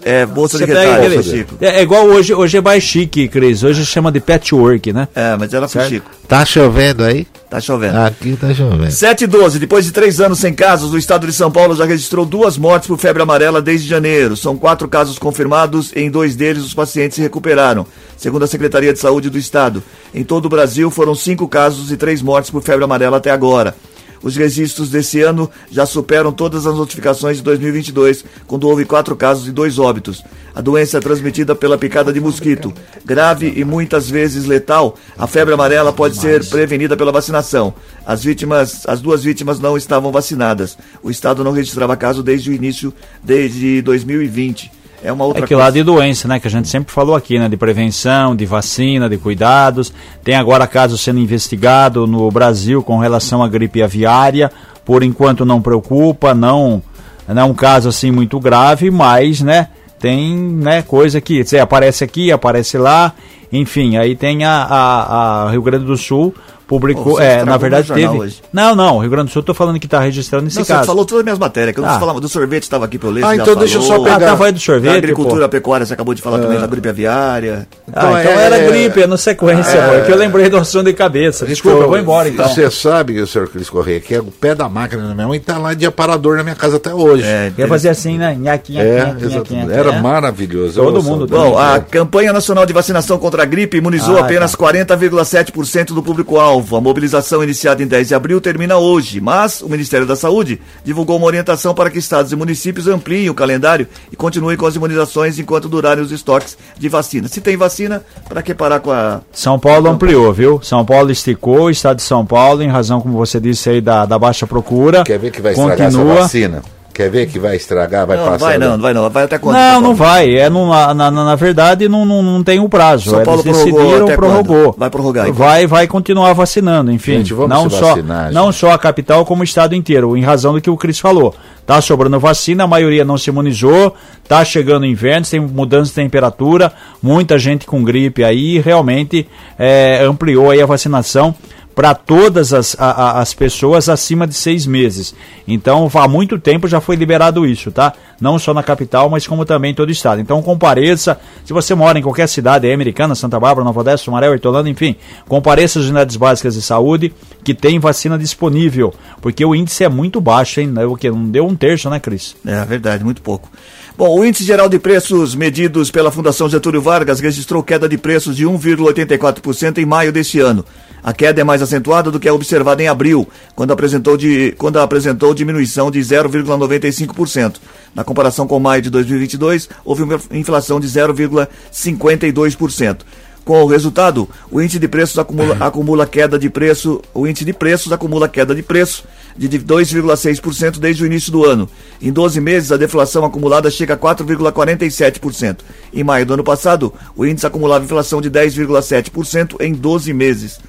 [0.02, 1.54] É, bolsa Você de retalho, aquele- fuxico.
[1.60, 3.62] é, é igual hoje, hoje é mais chique, Cris.
[3.62, 5.06] Hoje chama de patchwork, né?
[5.14, 6.10] É, mas era fuxico.
[6.26, 7.26] Tá chovendo aí?
[7.50, 7.98] Tá chovendo.
[7.98, 8.90] Aqui tá chovendo.
[8.90, 11.84] 7 e 12, depois de três anos sem casos, o estado de São Paulo já
[11.84, 14.36] registrou duas mortes por febre amarela desde janeiro.
[14.36, 17.84] São quatro casos confirmados, em dois deles os pacientes se recuperaram,
[18.16, 19.82] segundo a Secretaria de Saúde do Estado.
[20.14, 23.74] Em todo o Brasil foram cinco casos e três mortes por febre amarela até agora.
[24.22, 29.48] Os registros desse ano já superam todas as notificações de 2022, quando houve quatro casos
[29.48, 30.22] e dois óbitos.
[30.54, 32.72] A doença é transmitida pela picada de mosquito.
[33.04, 37.72] Grave e muitas vezes letal, a febre amarela pode ser prevenida pela vacinação.
[38.04, 40.76] As vítimas, as duas vítimas não estavam vacinadas.
[41.02, 42.92] O estado não registrava caso desde o início,
[43.22, 44.79] desde 2020.
[45.02, 46.38] É uma outra É que lá de doença, né?
[46.38, 47.48] Que a gente sempre falou aqui, né?
[47.48, 49.92] De prevenção, de vacina, de cuidados.
[50.22, 54.50] Tem agora caso sendo investigado no Brasil com relação à gripe aviária.
[54.84, 56.82] Por enquanto não preocupa, não,
[57.28, 59.68] não é um caso assim muito grave, mas, né?
[59.98, 63.12] Tem, né, coisa que você aparece aqui, aparece lá,
[63.52, 66.34] enfim, aí tem a, a, a Rio Grande do Sul
[66.70, 68.06] publicou, Você é, na verdade teve.
[68.06, 68.40] hoje.
[68.52, 70.64] Não, não, o Rio Grande do Sul eu tô falando que tá registrando esse Não,
[70.64, 70.86] você caso.
[70.86, 71.96] falou todas as minhas matérias, que eu não Ah.
[71.96, 71.98] ah.
[71.98, 73.24] falava do sorvete, estava aqui pelo ler.
[73.24, 74.16] Ah, você então deixa eu só pegar.
[74.16, 75.48] Ah, tava aí do sorvete, Da agricultura, pô.
[75.48, 77.66] pecuária, você acabou de falar também da gripe aviária.
[77.92, 80.92] Ah, então é- era gripe, é no sequência, amor, que eu lembrei do assunto de
[80.92, 81.44] cabeça.
[81.44, 82.48] Desculpa, eu vou embora então.
[82.48, 85.58] Você sabe, senhor Cris Correia, que é o pé da máquina da minha mãe tá
[85.58, 87.24] lá de aparador na minha casa até hoje.
[87.24, 88.36] É, Ia fazer assim, né?
[88.38, 90.00] Nhaque, É, nhaque, Era né?
[90.00, 90.80] maravilhoso.
[90.80, 94.52] Todo Eu mundo Bom, a campanha nacional de vacinação contra a gripe imunizou Ah, apenas
[94.52, 94.58] tá.
[94.58, 96.59] 40,7% do público-alvo.
[96.60, 101.16] A mobilização iniciada em 10 de abril termina hoje, mas o Ministério da Saúde divulgou
[101.16, 105.38] uma orientação para que estados e municípios ampliem o calendário e continuem com as imunizações
[105.38, 107.28] enquanto durarem os estoques de vacina.
[107.28, 109.20] Se tem vacina, para que parar com a.
[109.32, 110.60] São Paulo ampliou, viu?
[110.62, 114.06] São Paulo esticou, o estado de São Paulo, em razão, como você disse aí, da,
[114.06, 115.04] da baixa procura.
[115.04, 116.12] Quer ver que vai estragar continua.
[116.12, 116.62] essa vacina?
[116.92, 118.38] Quer ver que vai estragar, vai Não, passar?
[118.46, 119.08] vai não, não vai não.
[119.08, 119.56] Vai até quando?
[119.56, 120.36] Não, não vai.
[120.36, 123.10] É na, na, na verdade, não, não, não tem o prazo.
[123.10, 124.64] São Paulo Eles prorrogou decidiram, até prorrogou.
[124.64, 124.78] quando?
[124.78, 125.34] Vai prorrogar, então.
[125.34, 127.18] Vai, vai continuar vacinando, enfim.
[127.18, 128.34] Gente, vamos não se só, vacinar, gente.
[128.34, 131.34] não só a capital, como o estado inteiro, em razão do que o Cris falou.
[131.64, 133.94] Tá sobrando vacina, a maioria não se imunizou,
[134.26, 140.02] tá chegando o inverno, tem mudança de temperatura, muita gente com gripe aí, realmente é,
[140.02, 141.34] ampliou aí a vacinação
[141.74, 145.14] para todas as, a- as pessoas acima de seis meses.
[145.46, 147.92] Então, há muito tempo já foi liberado isso, tá?
[148.20, 150.20] Não só na capital, mas como também em todo o estado.
[150.20, 151.18] Então, compareça.
[151.44, 154.94] Se você mora em qualquer cidade, é americana, Santa Bárbara, Nova Odessa, Sumaré, Hortolândia, enfim,
[155.26, 158.92] compareça às unidades básicas de saúde que tem vacina disponível,
[159.22, 160.72] porque o índice é muito baixo, hein?
[160.86, 162.36] O que não deu um terço, né, Cris?
[162.44, 163.48] É verdade, muito pouco.
[163.96, 168.36] Bom, o índice geral de preços medidos pela Fundação Getúlio Vargas registrou queda de preços
[168.36, 170.64] de 1,84% em maio deste ano.
[171.02, 174.78] A queda é mais acentuada do que a observada em abril, quando apresentou, de, quando
[174.78, 177.56] apresentou diminuição de 0,95%.
[177.94, 182.98] Na comparação com maio de 2022, houve uma inflação de 0,52%.
[183.44, 187.52] Com o resultado, o índice de preços acumula, acumula queda de preço, o índice de
[187.52, 189.04] preços acumula queda de preço
[189.36, 191.68] de de 2,6% desde o início do ano.
[192.00, 195.58] Em 12 meses, a deflação acumulada chega a 4,47%.
[195.92, 200.60] Em maio do ano passado, o índice acumulava inflação de 10,7% em 12 meses.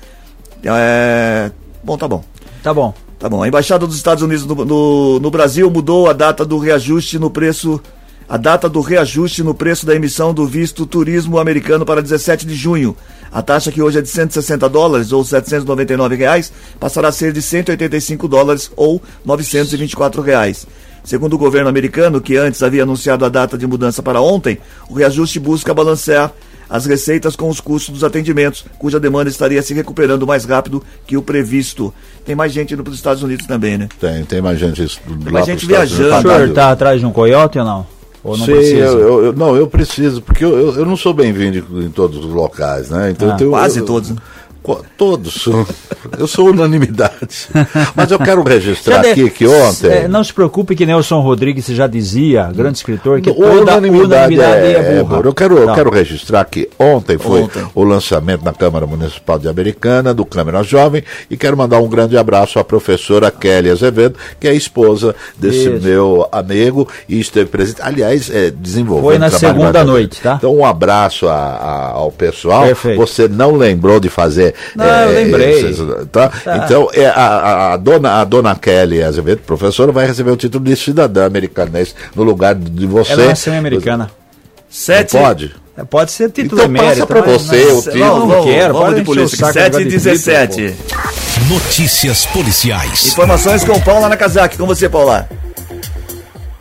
[0.63, 1.51] É...
[1.83, 2.23] Bom, tá bom.
[2.63, 2.93] Tá bom.
[3.19, 3.43] Tá bom.
[3.43, 7.29] A Embaixada dos Estados Unidos no, no- no Brasil mudou a data do reajuste no
[7.29, 7.79] preço.
[8.27, 12.55] A data do reajuste no preço da emissão do visto turismo americano para 17 de
[12.55, 12.95] junho.
[13.31, 17.41] A taxa que hoje é de 160 dólares ou 799 reais passará a ser de
[17.41, 20.65] 185 dólares ou 924 reais.
[21.03, 24.59] Segundo o governo americano, que antes havia anunciado a data de mudança para ontem,
[24.89, 26.31] o reajuste busca balancear
[26.71, 31.17] as receitas com os custos dos atendimentos, cuja demanda estaria se recuperando mais rápido que
[31.17, 31.93] o previsto.
[32.25, 33.89] Tem mais gente indo para os Estados Unidos também, né?
[33.99, 36.15] Tem, tem mais gente isso lá mais gente viajando.
[36.15, 37.85] O senhor tá atrás de um coiote ou não?
[38.23, 38.77] Ou não Sim, precisa?
[38.85, 42.23] eu, eu- eu- não, eu preciso, porque eu, eu, eu não sou bem-vindo em todos
[42.23, 43.09] os locais, né?
[43.11, 44.15] Então Ah, eu tenho- quase eu- todos, né?
[44.97, 45.47] Todos.
[46.19, 47.47] Eu sou unanimidade.
[47.95, 49.87] Mas eu quero registrar aqui que ontem.
[49.89, 54.35] É, não se preocupe que Nelson Rodrigues já dizia, grande escritor, que O toda unanimidade,
[54.35, 55.21] unanimidade é, é, burra.
[55.25, 57.63] Eu quero, eu quero registrar que ontem foi Ontem.
[57.73, 62.15] o lançamento na Câmara Municipal de Americana do Câmara Jovem e quero mandar um grande
[62.17, 65.83] abraço à professora Kelly Azevedo, que é a esposa desse Isso.
[65.83, 67.81] meu amigo e esteve presente.
[67.81, 70.35] Aliás, é, desenvolvendo Foi na segunda noite, tá?
[70.37, 72.63] Então, um abraço a- a- ao pessoal.
[72.65, 72.97] Perfeito.
[72.99, 74.50] Você não lembrou de fazer.
[74.75, 75.51] Não, eu lembrei.
[75.69, 75.79] esses-
[76.11, 76.31] tá?
[76.65, 80.63] Então, é, a, a- a dona, a dona Kelly Azevedo, professora, vai receber o título
[80.63, 83.13] de cidadã americanense no lugar de você.
[83.13, 84.05] Ela nasceu em americana.
[84.05, 84.11] Não
[84.69, 85.17] Sete.
[85.17, 85.55] pode?
[85.77, 86.89] É, Pode ser título Então emérito.
[86.91, 87.99] passa pra mas- você mas- o não, título.
[88.05, 88.73] Não, Vamos, quero.
[88.73, 89.37] vamos para de polícia.
[89.37, 90.75] saco 7 agora e de título, 17.
[91.49, 93.05] Notícias policiais.
[93.07, 94.57] Informações com Paula Nakazaki.
[94.57, 95.27] Com você, Paula.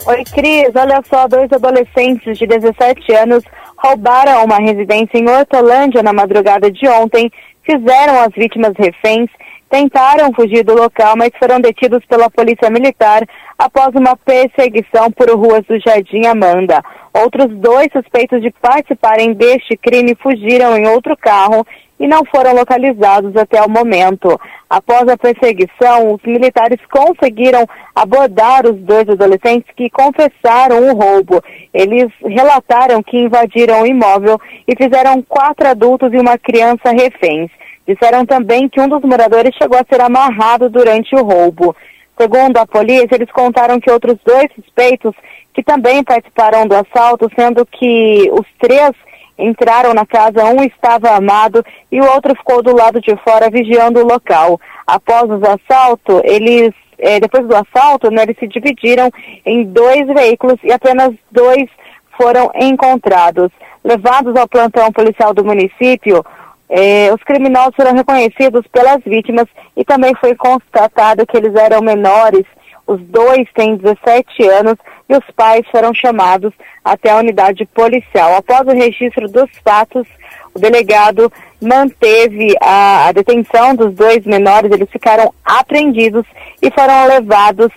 [0.07, 0.71] Oi, Cris.
[0.75, 3.43] Olha só, dois adolescentes de 17 anos
[3.83, 7.31] roubaram uma residência em Hortolândia na madrugada de ontem,
[7.65, 9.31] fizeram as vítimas reféns,
[9.71, 13.23] tentaram fugir do local, mas foram detidos pela Polícia Militar
[13.57, 16.83] após uma perseguição por ruas do Jardim Amanda.
[17.15, 21.65] Outros dois suspeitos de participarem deste crime fugiram em outro carro
[22.01, 24.41] e não foram localizados até o momento.
[24.69, 31.43] Após a perseguição, os militares conseguiram abordar os dois adolescentes que confessaram o roubo.
[31.75, 37.51] Eles relataram que invadiram o imóvel e fizeram quatro adultos e uma criança reféns.
[37.87, 41.75] Disseram também que um dos moradores chegou a ser amarrado durante o roubo.
[42.19, 45.15] Segundo a polícia, eles contaram que outros dois suspeitos
[45.55, 48.93] que também participaram do assalto, sendo que os três
[49.41, 54.01] entraram na casa, um estava armado e o outro ficou do lado de fora vigiando
[54.01, 54.61] o local.
[54.87, 59.11] Após o assalto, eles, eh, depois do assalto, né, eles se dividiram
[59.47, 61.69] em dois veículos e apenas dois
[62.21, 63.51] foram encontrados.
[63.83, 66.23] Levados ao plantão policial do município,
[66.71, 69.47] eh, os criminosos foram reconhecidos pelas vítimas
[69.77, 72.45] e também foi constatado que eles eram menores.
[72.87, 74.77] Os dois têm 17 anos
[75.09, 76.53] e os pais foram chamados
[76.85, 78.37] até a unidade policial.
[78.37, 80.07] Após o registro dos fatos,
[80.55, 86.25] o delegado manteve a, a detenção dos dois menores, eles ficaram apreendidos
[86.63, 87.73] e foram levados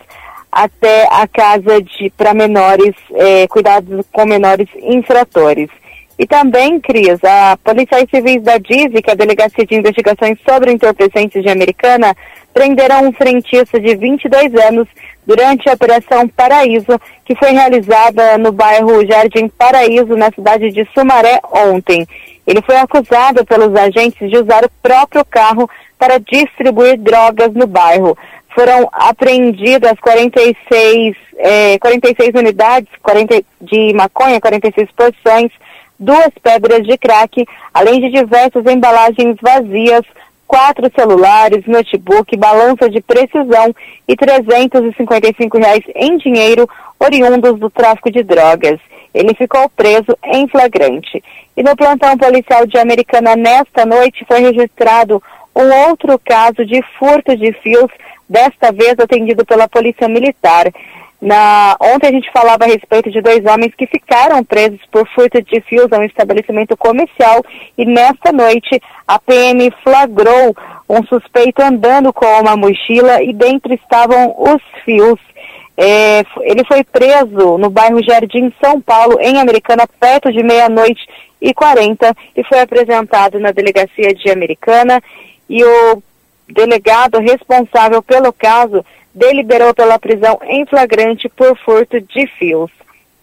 [0.51, 5.69] até a casa de para menores, eh, cuidados com menores infratores.
[6.17, 10.71] E também, Cris, a policiais civis da DIV, que é a Delegacia de Investigações sobre
[10.71, 12.15] Entorpecentes de Americana,
[12.53, 14.87] prenderam um frentista de 22 anos
[15.25, 21.39] durante a Operação Paraíso, que foi realizada no bairro Jardim Paraíso, na cidade de Sumaré,
[21.51, 22.05] ontem.
[22.45, 28.17] Ele foi acusado pelos agentes de usar o próprio carro para distribuir drogas no bairro.
[28.55, 35.51] foram apreendidas 46, eh, 46 unidades 40, de maconha, 46 porções,
[35.99, 40.03] duas pedras de crack, além de diversas embalagens vazias,
[40.47, 43.73] quatro celulares, notebook, balança de precisão
[44.07, 46.67] e 355 reais em dinheiro
[46.99, 48.79] oriundos do tráfico de drogas.
[49.13, 51.23] Ele ficou preso em flagrante.
[51.55, 55.21] E no plantão policial de Americana nesta noite foi registrado
[55.55, 57.91] um outro caso de furto de fios,
[58.27, 60.71] desta vez atendido pela Polícia Militar.
[61.23, 65.41] Na, ontem a gente falava a respeito de dois homens que ficaram presos por furto
[65.41, 67.41] de fios a um estabelecimento comercial
[67.77, 70.53] e nesta noite a PM flagrou
[70.89, 75.17] um suspeito andando com uma mochila e dentro estavam os fios.
[75.77, 81.07] É, ele foi preso no bairro Jardim São Paulo, em Americana, perto de meia-noite
[81.41, 85.01] e 40 e foi apresentado na delegacia de Americana
[85.49, 86.03] e o
[86.49, 88.83] delegado responsável pelo caso
[89.13, 92.71] deliberou pela prisão em flagrante por furto de fios.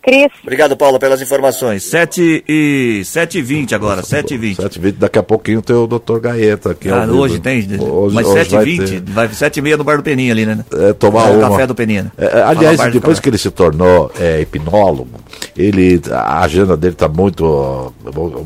[0.02, 0.32] Cris.
[0.42, 1.84] Obrigado, Paulo, pelas informações.
[1.84, 4.56] 7 e 7 e 20 agora, 7 e 20.
[4.56, 6.18] 7 e 20, daqui a pouquinho tem o Dr.
[6.20, 6.88] Gaeta aqui.
[6.88, 7.58] Ah, hoje tem?
[7.78, 10.64] Hoje, Mas 7 e 20, vai 7 e meia no bar do Peninha ali, né?
[10.72, 11.50] É, tomar é, uma.
[11.50, 12.04] café do Peninha.
[12.04, 12.10] Né?
[12.16, 15.20] É, aliás, depois que ele se tornou é, hipnólogo,
[15.54, 17.92] ele, a agenda dele está muito,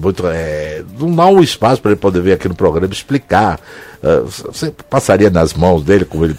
[0.02, 3.60] muito é, não dá um espaço para ele poder vir aqui no programa explicar
[4.44, 6.36] você passaria nas mãos dele como ele.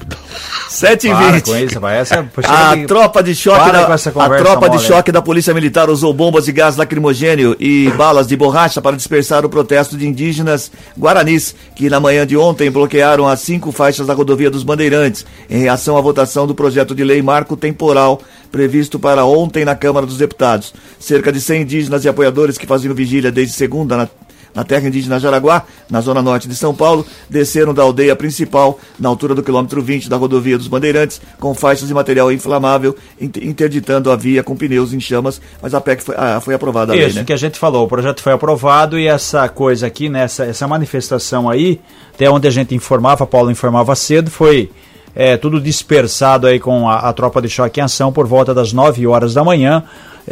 [0.69, 1.43] 7 e 20.
[1.43, 1.97] com isso, vai.
[1.97, 2.85] Essa, a que...
[2.85, 6.75] tropa de choque da, a tropa de choque da Polícia Militar usou bombas de gás
[6.75, 12.27] lacrimogênio e balas de borracha para dispersar o protesto de indígenas guaranis que na manhã
[12.27, 16.53] de ontem bloquearam as cinco faixas da rodovia dos Bandeirantes em reação à votação do
[16.53, 20.73] projeto de lei marco temporal previsto para ontem na Câmara dos Deputados.
[20.99, 24.07] Cerca de 100 indígenas e apoiadores que faziam vigília desde segunda na
[24.55, 29.09] na terra indígena Jaraguá, na zona norte de São Paulo, desceram da aldeia principal, na
[29.09, 34.15] altura do quilômetro 20 da rodovia dos Bandeirantes, com faixas de material inflamável, interditando a
[34.15, 37.15] via com pneus em chamas, mas a PEC foi, ah, foi aprovada a Isso lei,
[37.15, 37.23] né?
[37.25, 40.67] que a gente falou, o projeto foi aprovado e essa coisa aqui, nessa né, essa
[40.67, 41.81] manifestação aí,
[42.13, 44.69] até onde a gente informava, Paulo informava cedo, foi
[45.15, 48.73] é, tudo dispersado aí com a, a tropa de choque em ação por volta das
[48.73, 49.83] 9 horas da manhã.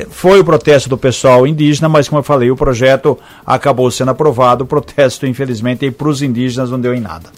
[0.09, 4.63] Foi o protesto do pessoal indígena, mas como eu falei, o projeto acabou sendo aprovado.
[4.63, 7.29] O protesto, infelizmente, para os indígenas não deu em nada.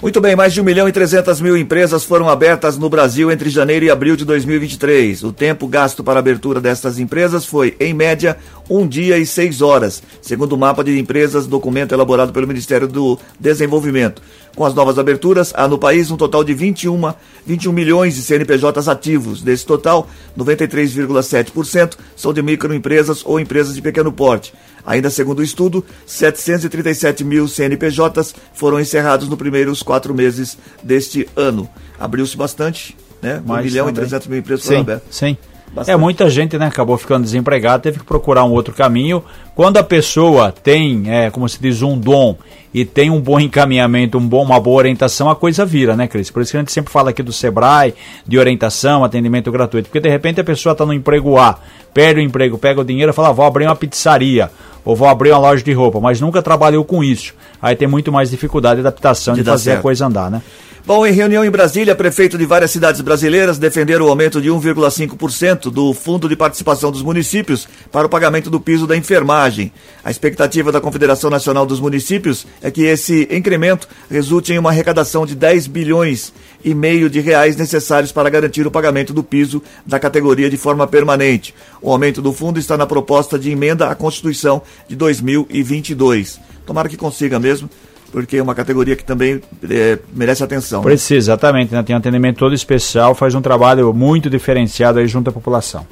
[0.00, 3.50] Muito bem, mais de 1 milhão e 300 mil empresas foram abertas no Brasil entre
[3.50, 5.24] janeiro e abril de 2023.
[5.24, 8.36] O tempo gasto para a abertura destas empresas foi, em média,
[8.68, 13.18] um dia e seis horas, segundo o mapa de empresas, documento elaborado pelo Ministério do
[13.38, 14.22] Desenvolvimento.
[14.54, 17.14] Com as novas aberturas, há no país um total de 21,
[17.46, 19.40] 21 milhões de CNPJs ativos.
[19.40, 24.52] Desse total, 93,7% são de microempresas ou empresas de pequeno porte.
[24.84, 31.68] Ainda segundo o estudo, 737 mil CNPJs foram encerrados nos primeiros quatro meses deste ano.
[31.98, 33.42] Abriu-se bastante, né?
[33.46, 34.04] 1 milhão também.
[34.04, 35.14] e 300 mil empresas foram abertas.
[35.14, 35.36] Sim.
[35.72, 35.94] Bastante.
[35.94, 39.22] É, muita gente né, acabou ficando desempregada, teve que procurar um outro caminho.
[39.54, 42.36] Quando a pessoa tem, é, como se diz, um dom
[42.72, 46.30] e tem um bom encaminhamento, um bom, uma boa orientação, a coisa vira, né, Cris?
[46.30, 47.94] Por isso que a gente sempre fala aqui do Sebrae,
[48.26, 49.88] de orientação, atendimento gratuito.
[49.88, 51.58] Porque de repente a pessoa está no emprego A,
[51.92, 54.50] perde o emprego, pega o dinheiro e fala, ah, vou abrir uma pizzaria
[54.88, 57.34] ou vou abrir uma loja de roupa, mas nunca trabalhou com isso.
[57.60, 59.80] Aí tem muito mais dificuldade de adaptação de, de fazer certo.
[59.80, 60.40] a coisa andar, né?
[60.86, 65.70] Bom, em reunião em Brasília, prefeito de várias cidades brasileiras defenderam o aumento de 1,5%
[65.70, 69.70] do Fundo de Participação dos Municípios para o pagamento do piso da enfermagem.
[70.02, 75.26] A expectativa da Confederação Nacional dos Municípios é que esse incremento resulte em uma arrecadação
[75.26, 76.32] de 10 bilhões
[76.64, 80.86] e meio de reais necessários para garantir o pagamento do piso da categoria de forma
[80.86, 81.54] permanente.
[81.80, 86.40] O aumento do fundo está na proposta de emenda à Constituição de 2022.
[86.66, 87.68] Tomara que consiga mesmo
[88.10, 90.80] porque é uma categoria que também é, merece atenção.
[90.80, 90.86] Né?
[90.86, 91.18] Precisa, né?
[91.18, 91.72] exatamente.
[91.72, 91.82] Né?
[91.82, 95.86] Tem um atendimento todo especial, faz um trabalho muito diferenciado aí junto à população.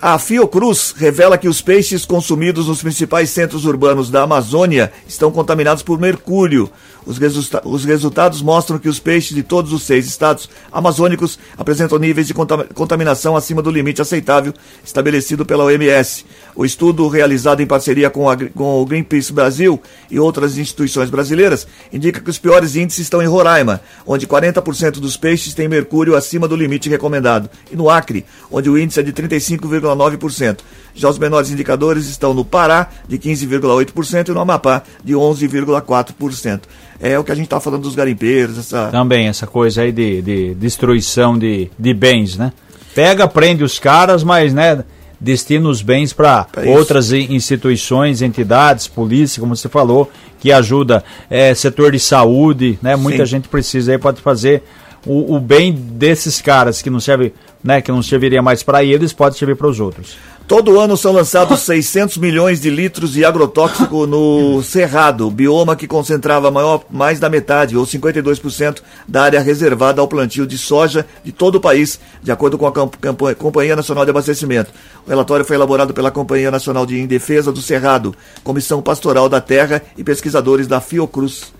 [0.00, 5.80] A Fiocruz revela que os peixes consumidos nos principais centros urbanos da Amazônia estão contaminados
[5.80, 6.68] por mercúrio.
[7.04, 11.98] Os, resulta os, resultados mostram que os peixes de todos os seis estados amazônicos apresentam
[11.98, 16.24] níveis de contaminação acima do limite aceitável estabelecido pela OMS.
[16.54, 19.80] O estudo, realizado em parceria com, com o Greenpeace Brasil
[20.10, 25.16] e outras instituições brasileiras, indica que os piores índices estão em Roraima, onde 40% dos
[25.16, 29.12] peixes têm mercúrio acima do limite recomendado, e no Acre, onde o índice é de
[29.12, 30.58] 35,9%.
[30.94, 36.60] Já os menores indicadores estão no Pará, de 15,8%, e no Amapá, de 11,4%
[37.02, 38.56] é o que a gente está falando dos garimpeiros.
[38.56, 38.88] Essa...
[38.88, 42.52] Também, essa coisa aí de, de destruição de, de bens, né?
[42.94, 44.84] Pega, prende os caras, mas, né?
[45.22, 51.92] destina os bens para outras instituições, entidades, polícia, como você falou, que ajuda é, setor
[51.92, 52.96] de saúde, né?
[52.96, 53.32] Muita Sim.
[53.32, 54.64] gente precisa aí pode fazer
[55.06, 57.32] o, o bem desses caras que não serve,
[57.62, 60.16] né, que não serviria mais para eles, pode servir para os outros.
[60.46, 66.50] Todo ano são lançados 600 milhões de litros de agrotóxico no Cerrado, bioma que concentrava
[66.50, 71.56] maior, mais da metade, ou 52%, da área reservada ao plantio de soja de todo
[71.56, 74.70] o país, de acordo com a Companhia Nacional de Abastecimento.
[75.06, 78.14] O relatório foi elaborado pela Companhia Nacional de Defesa do Cerrado,
[78.44, 81.52] Comissão Pastoral da Terra e pesquisadores da Fiocruz.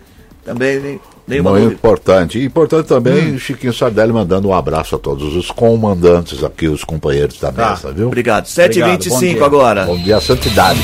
[0.45, 1.79] Também Nenhuma Muito dúvida.
[1.79, 2.39] importante.
[2.39, 3.39] E importante também, hum.
[3.39, 7.71] Chiquinho Sardelli mandando um abraço a todos os comandantes aqui, os companheiros da tá.
[7.71, 8.09] mesa, viu?
[8.09, 8.47] Obrigado.
[8.47, 9.85] 7h25 agora.
[9.85, 10.81] Bom dia, santidade.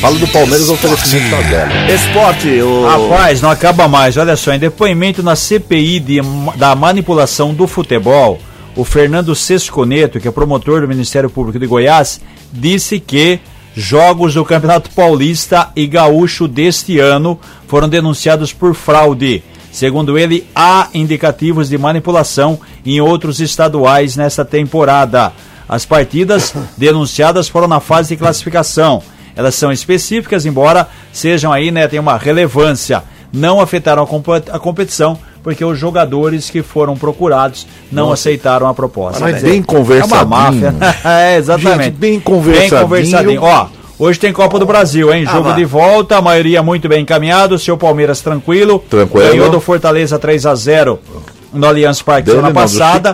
[0.00, 1.92] Fala do Palmeiras, oferecimento Sardelli.
[1.92, 2.86] Esporte, o...
[2.86, 4.16] Rapaz, não acaba mais.
[4.16, 6.20] Olha só, em depoimento na CPI de,
[6.56, 8.38] da manipulação do futebol,
[8.74, 13.38] o Fernando Sesconeto, que é promotor do Ministério Público de Goiás, disse que
[13.74, 19.42] jogos do Campeonato Paulista e Gaúcho deste ano foram denunciados por fraude.
[19.70, 25.32] Segundo ele, há indicativos de manipulação em outros estaduais nesta temporada.
[25.68, 29.02] As partidas denunciadas foram na fase de classificação.
[29.36, 33.04] Elas são específicas, embora sejam aí, né, tenham uma relevância.
[33.32, 38.28] Não afetaram a competição, porque os jogadores que foram procurados não Nossa.
[38.28, 39.20] aceitaram a proposta.
[39.20, 40.14] Mas bem conversadinho.
[40.14, 40.74] É uma máfia.
[41.04, 41.84] é, exatamente.
[41.84, 42.70] Gente, bem conversadinho.
[42.70, 43.42] Bem conversadinho.
[43.42, 43.66] Ó,
[44.00, 45.24] Hoje tem Copa do Brasil, hein?
[45.26, 47.58] Ah, Jogo de volta, a maioria muito bem encaminhado.
[47.58, 48.78] Seu Palmeiras tranquilo.
[48.88, 49.28] Tranquilo.
[49.28, 51.00] Ganhou do Fortaleza 3 a 0
[51.52, 53.12] no Allianz Parque semana passada.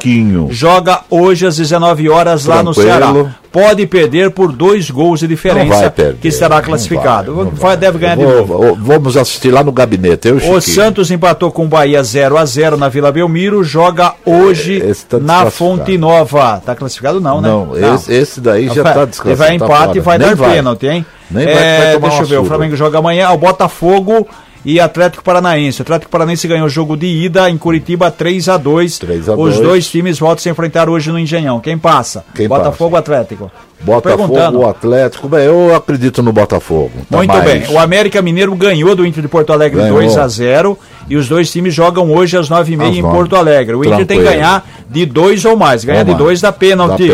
[0.50, 2.56] Joga hoje às 19 horas Tranquilo.
[2.56, 3.34] lá no Ceará.
[3.54, 7.30] Pode perder por dois gols de diferença, que estará classificado.
[7.30, 7.76] Não vai, não vai.
[7.76, 8.76] Deve ganhar vou, de novo.
[8.80, 10.26] Vamos assistir lá no gabinete.
[10.26, 13.62] Eu, o Santos empatou com o Bahia 0 a 0 na Vila Belmiro.
[13.62, 16.60] Joga hoje tá na Fonte Nova.
[16.66, 17.48] Tá classificado não, né?
[17.48, 17.94] Não, não.
[17.94, 19.28] Esse, esse, daí já está descansado.
[19.28, 20.54] Ele vai empate tá e vai Nem dar vai.
[20.54, 21.06] pênalti, hein?
[21.30, 23.30] Nem é, vai, deixa eu ver, o Flamengo joga amanhã.
[23.30, 24.26] O Botafogo
[24.64, 25.80] e Atlético Paranaense.
[25.80, 29.32] O Atlético Paranaense ganhou o jogo de ida em Curitiba 3 a 2 3 a
[29.32, 29.60] Os 2.
[29.60, 31.60] dois times voltam a se enfrentar hoje no Engenhão.
[31.60, 32.24] Quem passa?
[32.34, 33.00] Quem Botafogo passa?
[33.00, 33.50] Atlético.
[33.84, 36.90] Botafogo, Atlético, bem, eu acredito no Botafogo.
[37.10, 37.44] Tá Muito mais...
[37.44, 37.62] bem.
[37.68, 39.98] O América Mineiro ganhou do Inter de Porto Alegre ganhou.
[39.98, 43.74] 2 a 0 e os dois times jogam hoje às 9h30 em Porto Alegre.
[43.74, 44.02] O Tranquilo.
[44.02, 45.84] Inter tem que ganhar de dois ou mais.
[45.84, 47.10] Ganhar de dois da pênalti.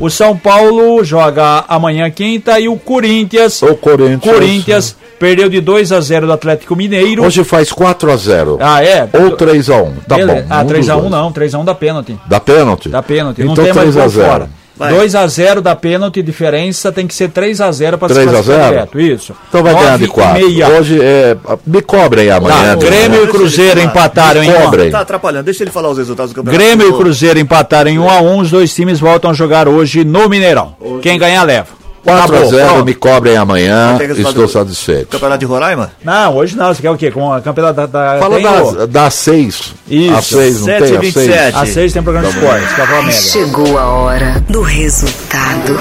[0.00, 3.62] O São Paulo joga amanhã quinta e o Corinthians.
[3.62, 4.34] O Corinthians.
[4.34, 7.24] Corinthians perdeu de 2 a 0 do Atlético Mineiro.
[7.24, 8.58] Hoje faz 4 a 0.
[8.60, 9.08] Ah, é?
[9.12, 9.94] Ou 3 a 1.
[10.08, 10.26] Tá Ele...
[10.26, 10.44] bom.
[10.48, 12.18] Ah, 3 a 1 não, 3 a 1 da pênalti.
[12.26, 12.88] Da pênalti?
[12.88, 13.42] Da pênalti.
[13.42, 14.28] Então não tem 3 mais a 0.
[14.28, 14.58] Fora.
[14.78, 18.68] 2 a 0 da pênalti, diferença tem que ser 3 a 0 para se classificar
[18.68, 19.00] direto.
[19.00, 19.34] Isso.
[19.48, 20.44] Então vai ganhar de 4.
[20.78, 22.76] Hoje é, me cobrem amanhã.
[22.76, 26.36] Tá, Grêmio e Cruzeiro empataram em 1 Tá atrapalhando, deixa ele falar os resultados do
[26.36, 26.64] campeonato.
[26.64, 30.04] Grêmio e Cruzeiro empataram em 1 a 1, os dois times voltam a jogar hoje
[30.04, 30.76] no Mineirão.
[31.02, 31.78] Quem ganhar leva.
[32.08, 35.08] 4 a 0 me cobrem amanhã, estou satisfeito.
[35.08, 35.92] Campeonato de Roraima?
[36.02, 37.10] Não, hoje não, você quer o quê?
[37.10, 37.86] Com a campeonato da...
[37.86, 39.74] da Fala das, das 6.
[39.88, 40.14] Isso.
[40.14, 40.96] Às 6, não 7 tem?
[40.98, 41.56] Às 6.
[41.56, 45.74] Às 6 tem programa de esportes, que é a Chegou a hora do resultado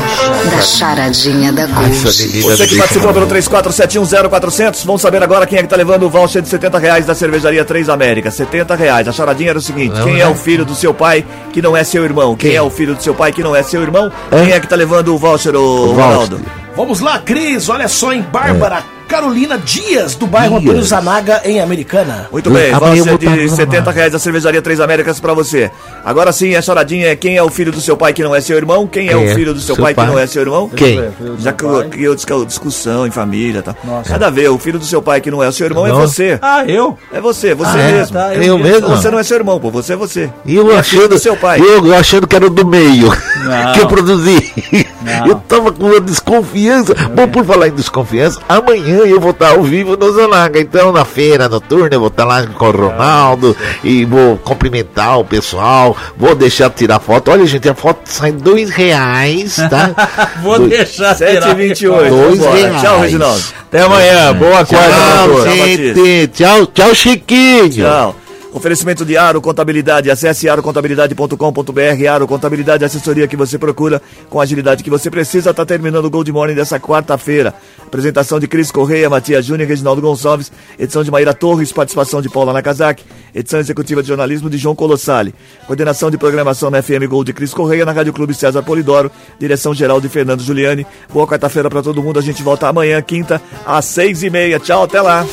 [0.51, 1.95] da charadinha da Gold.
[1.95, 6.41] Você que participou pelo 34710400, vamos saber agora quem é que tá levando o voucher
[6.41, 8.31] de 70 reais da cervejaria 3 América.
[8.31, 9.07] 70 reais.
[9.07, 11.61] A charadinha era o seguinte: não, quem é, é o filho do seu pai que
[11.61, 12.35] não é seu irmão?
[12.35, 14.11] Quem, quem é o filho do seu pai que não é seu irmão?
[14.31, 14.43] É?
[14.43, 16.41] Quem é que tá levando o voucher, o, o Ronaldo?
[16.75, 18.83] Vamos lá, Cris, olha só em Bárbara.
[19.07, 19.17] É.
[19.17, 20.69] Carolina Dias, do bairro Dias.
[20.69, 22.27] Antônio Zanaga, em Americana.
[22.31, 22.71] Muito bem,
[23.03, 25.71] ser de 70 reais da cervejaria Três Américas para você.
[26.03, 28.41] Agora sim, a choradinha é quem é o filho do seu pai que não é
[28.41, 28.85] seu irmão?
[28.87, 30.69] Quem, é é o filho do seu, seu pai, pai, que não é seu irmão?
[30.69, 31.01] Quem?
[31.39, 33.75] Já que eu, eu discussão em família, tá?
[33.83, 34.11] Nossa.
[34.11, 35.89] Nada a ver, o filho do seu pai que não é o seu irmão é
[35.89, 36.03] Nossa.
[36.03, 36.39] é você.
[36.41, 36.97] Ah, eu?
[37.11, 37.91] É você, você ah, é?
[37.91, 38.13] mesmo.
[38.13, 38.87] Tá, eu, eu mesmo.
[38.89, 40.29] Você não é seu irmão, pô, você é você.
[40.45, 41.59] E eu é achando, do seu pai.
[41.59, 43.09] Eu, achando que era do meio
[43.73, 44.53] que eu produzi.
[45.01, 45.27] Não.
[45.27, 46.93] Eu tava com uma desconfiança.
[47.15, 50.59] Bom, por falar em desconfiança, amanhã eu vou estar ao vivo vivo no Zanaga.
[50.59, 55.25] Então, na feira noturna, eu vou estar lá com o Ronaldo e vou cumprimentar o
[55.25, 55.95] pessoal.
[56.17, 57.31] Vou deixar tirar foto.
[57.31, 59.91] Olha, gente, a foto sai dois reais, tá?
[60.41, 60.67] vou Do...
[60.67, 62.09] deixar 7,28.
[62.09, 62.81] Dois reais.
[62.81, 63.43] Tchau, Reginaldo.
[63.61, 64.33] Até amanhã.
[64.33, 64.89] Boa quarta.
[64.89, 66.27] Tchau, gente.
[66.33, 67.69] Tchau, tchau, Chiquinho.
[67.69, 68.15] Tchau.
[68.57, 70.09] Oferecimento de Aro Contabilidade.
[70.09, 72.07] Acesse arocontabilidade.com.br.
[72.11, 74.01] Aro Contabilidade, assessoria que você procura
[74.31, 75.51] com a agilidade que você precisa.
[75.51, 77.53] Está terminando o Gold Morning dessa quarta-feira.
[77.85, 80.51] Apresentação de Cris Correia, Matias Júnior Reginaldo Gonçalves.
[80.79, 83.05] Edição de Maíra Torres, participação de Paula Nakazaki.
[83.33, 85.35] Edição executiva de jornalismo de João Colossali.
[85.67, 89.11] Coordenação de programação na FM Gold de Cris Correia, na Rádio Clube César Polidoro.
[89.39, 90.83] Direção geral de Fernando Juliani.
[91.13, 92.17] Boa quarta-feira para todo mundo.
[92.17, 94.59] A gente volta amanhã, quinta, às seis e meia.
[94.59, 95.27] Tchau, até lá.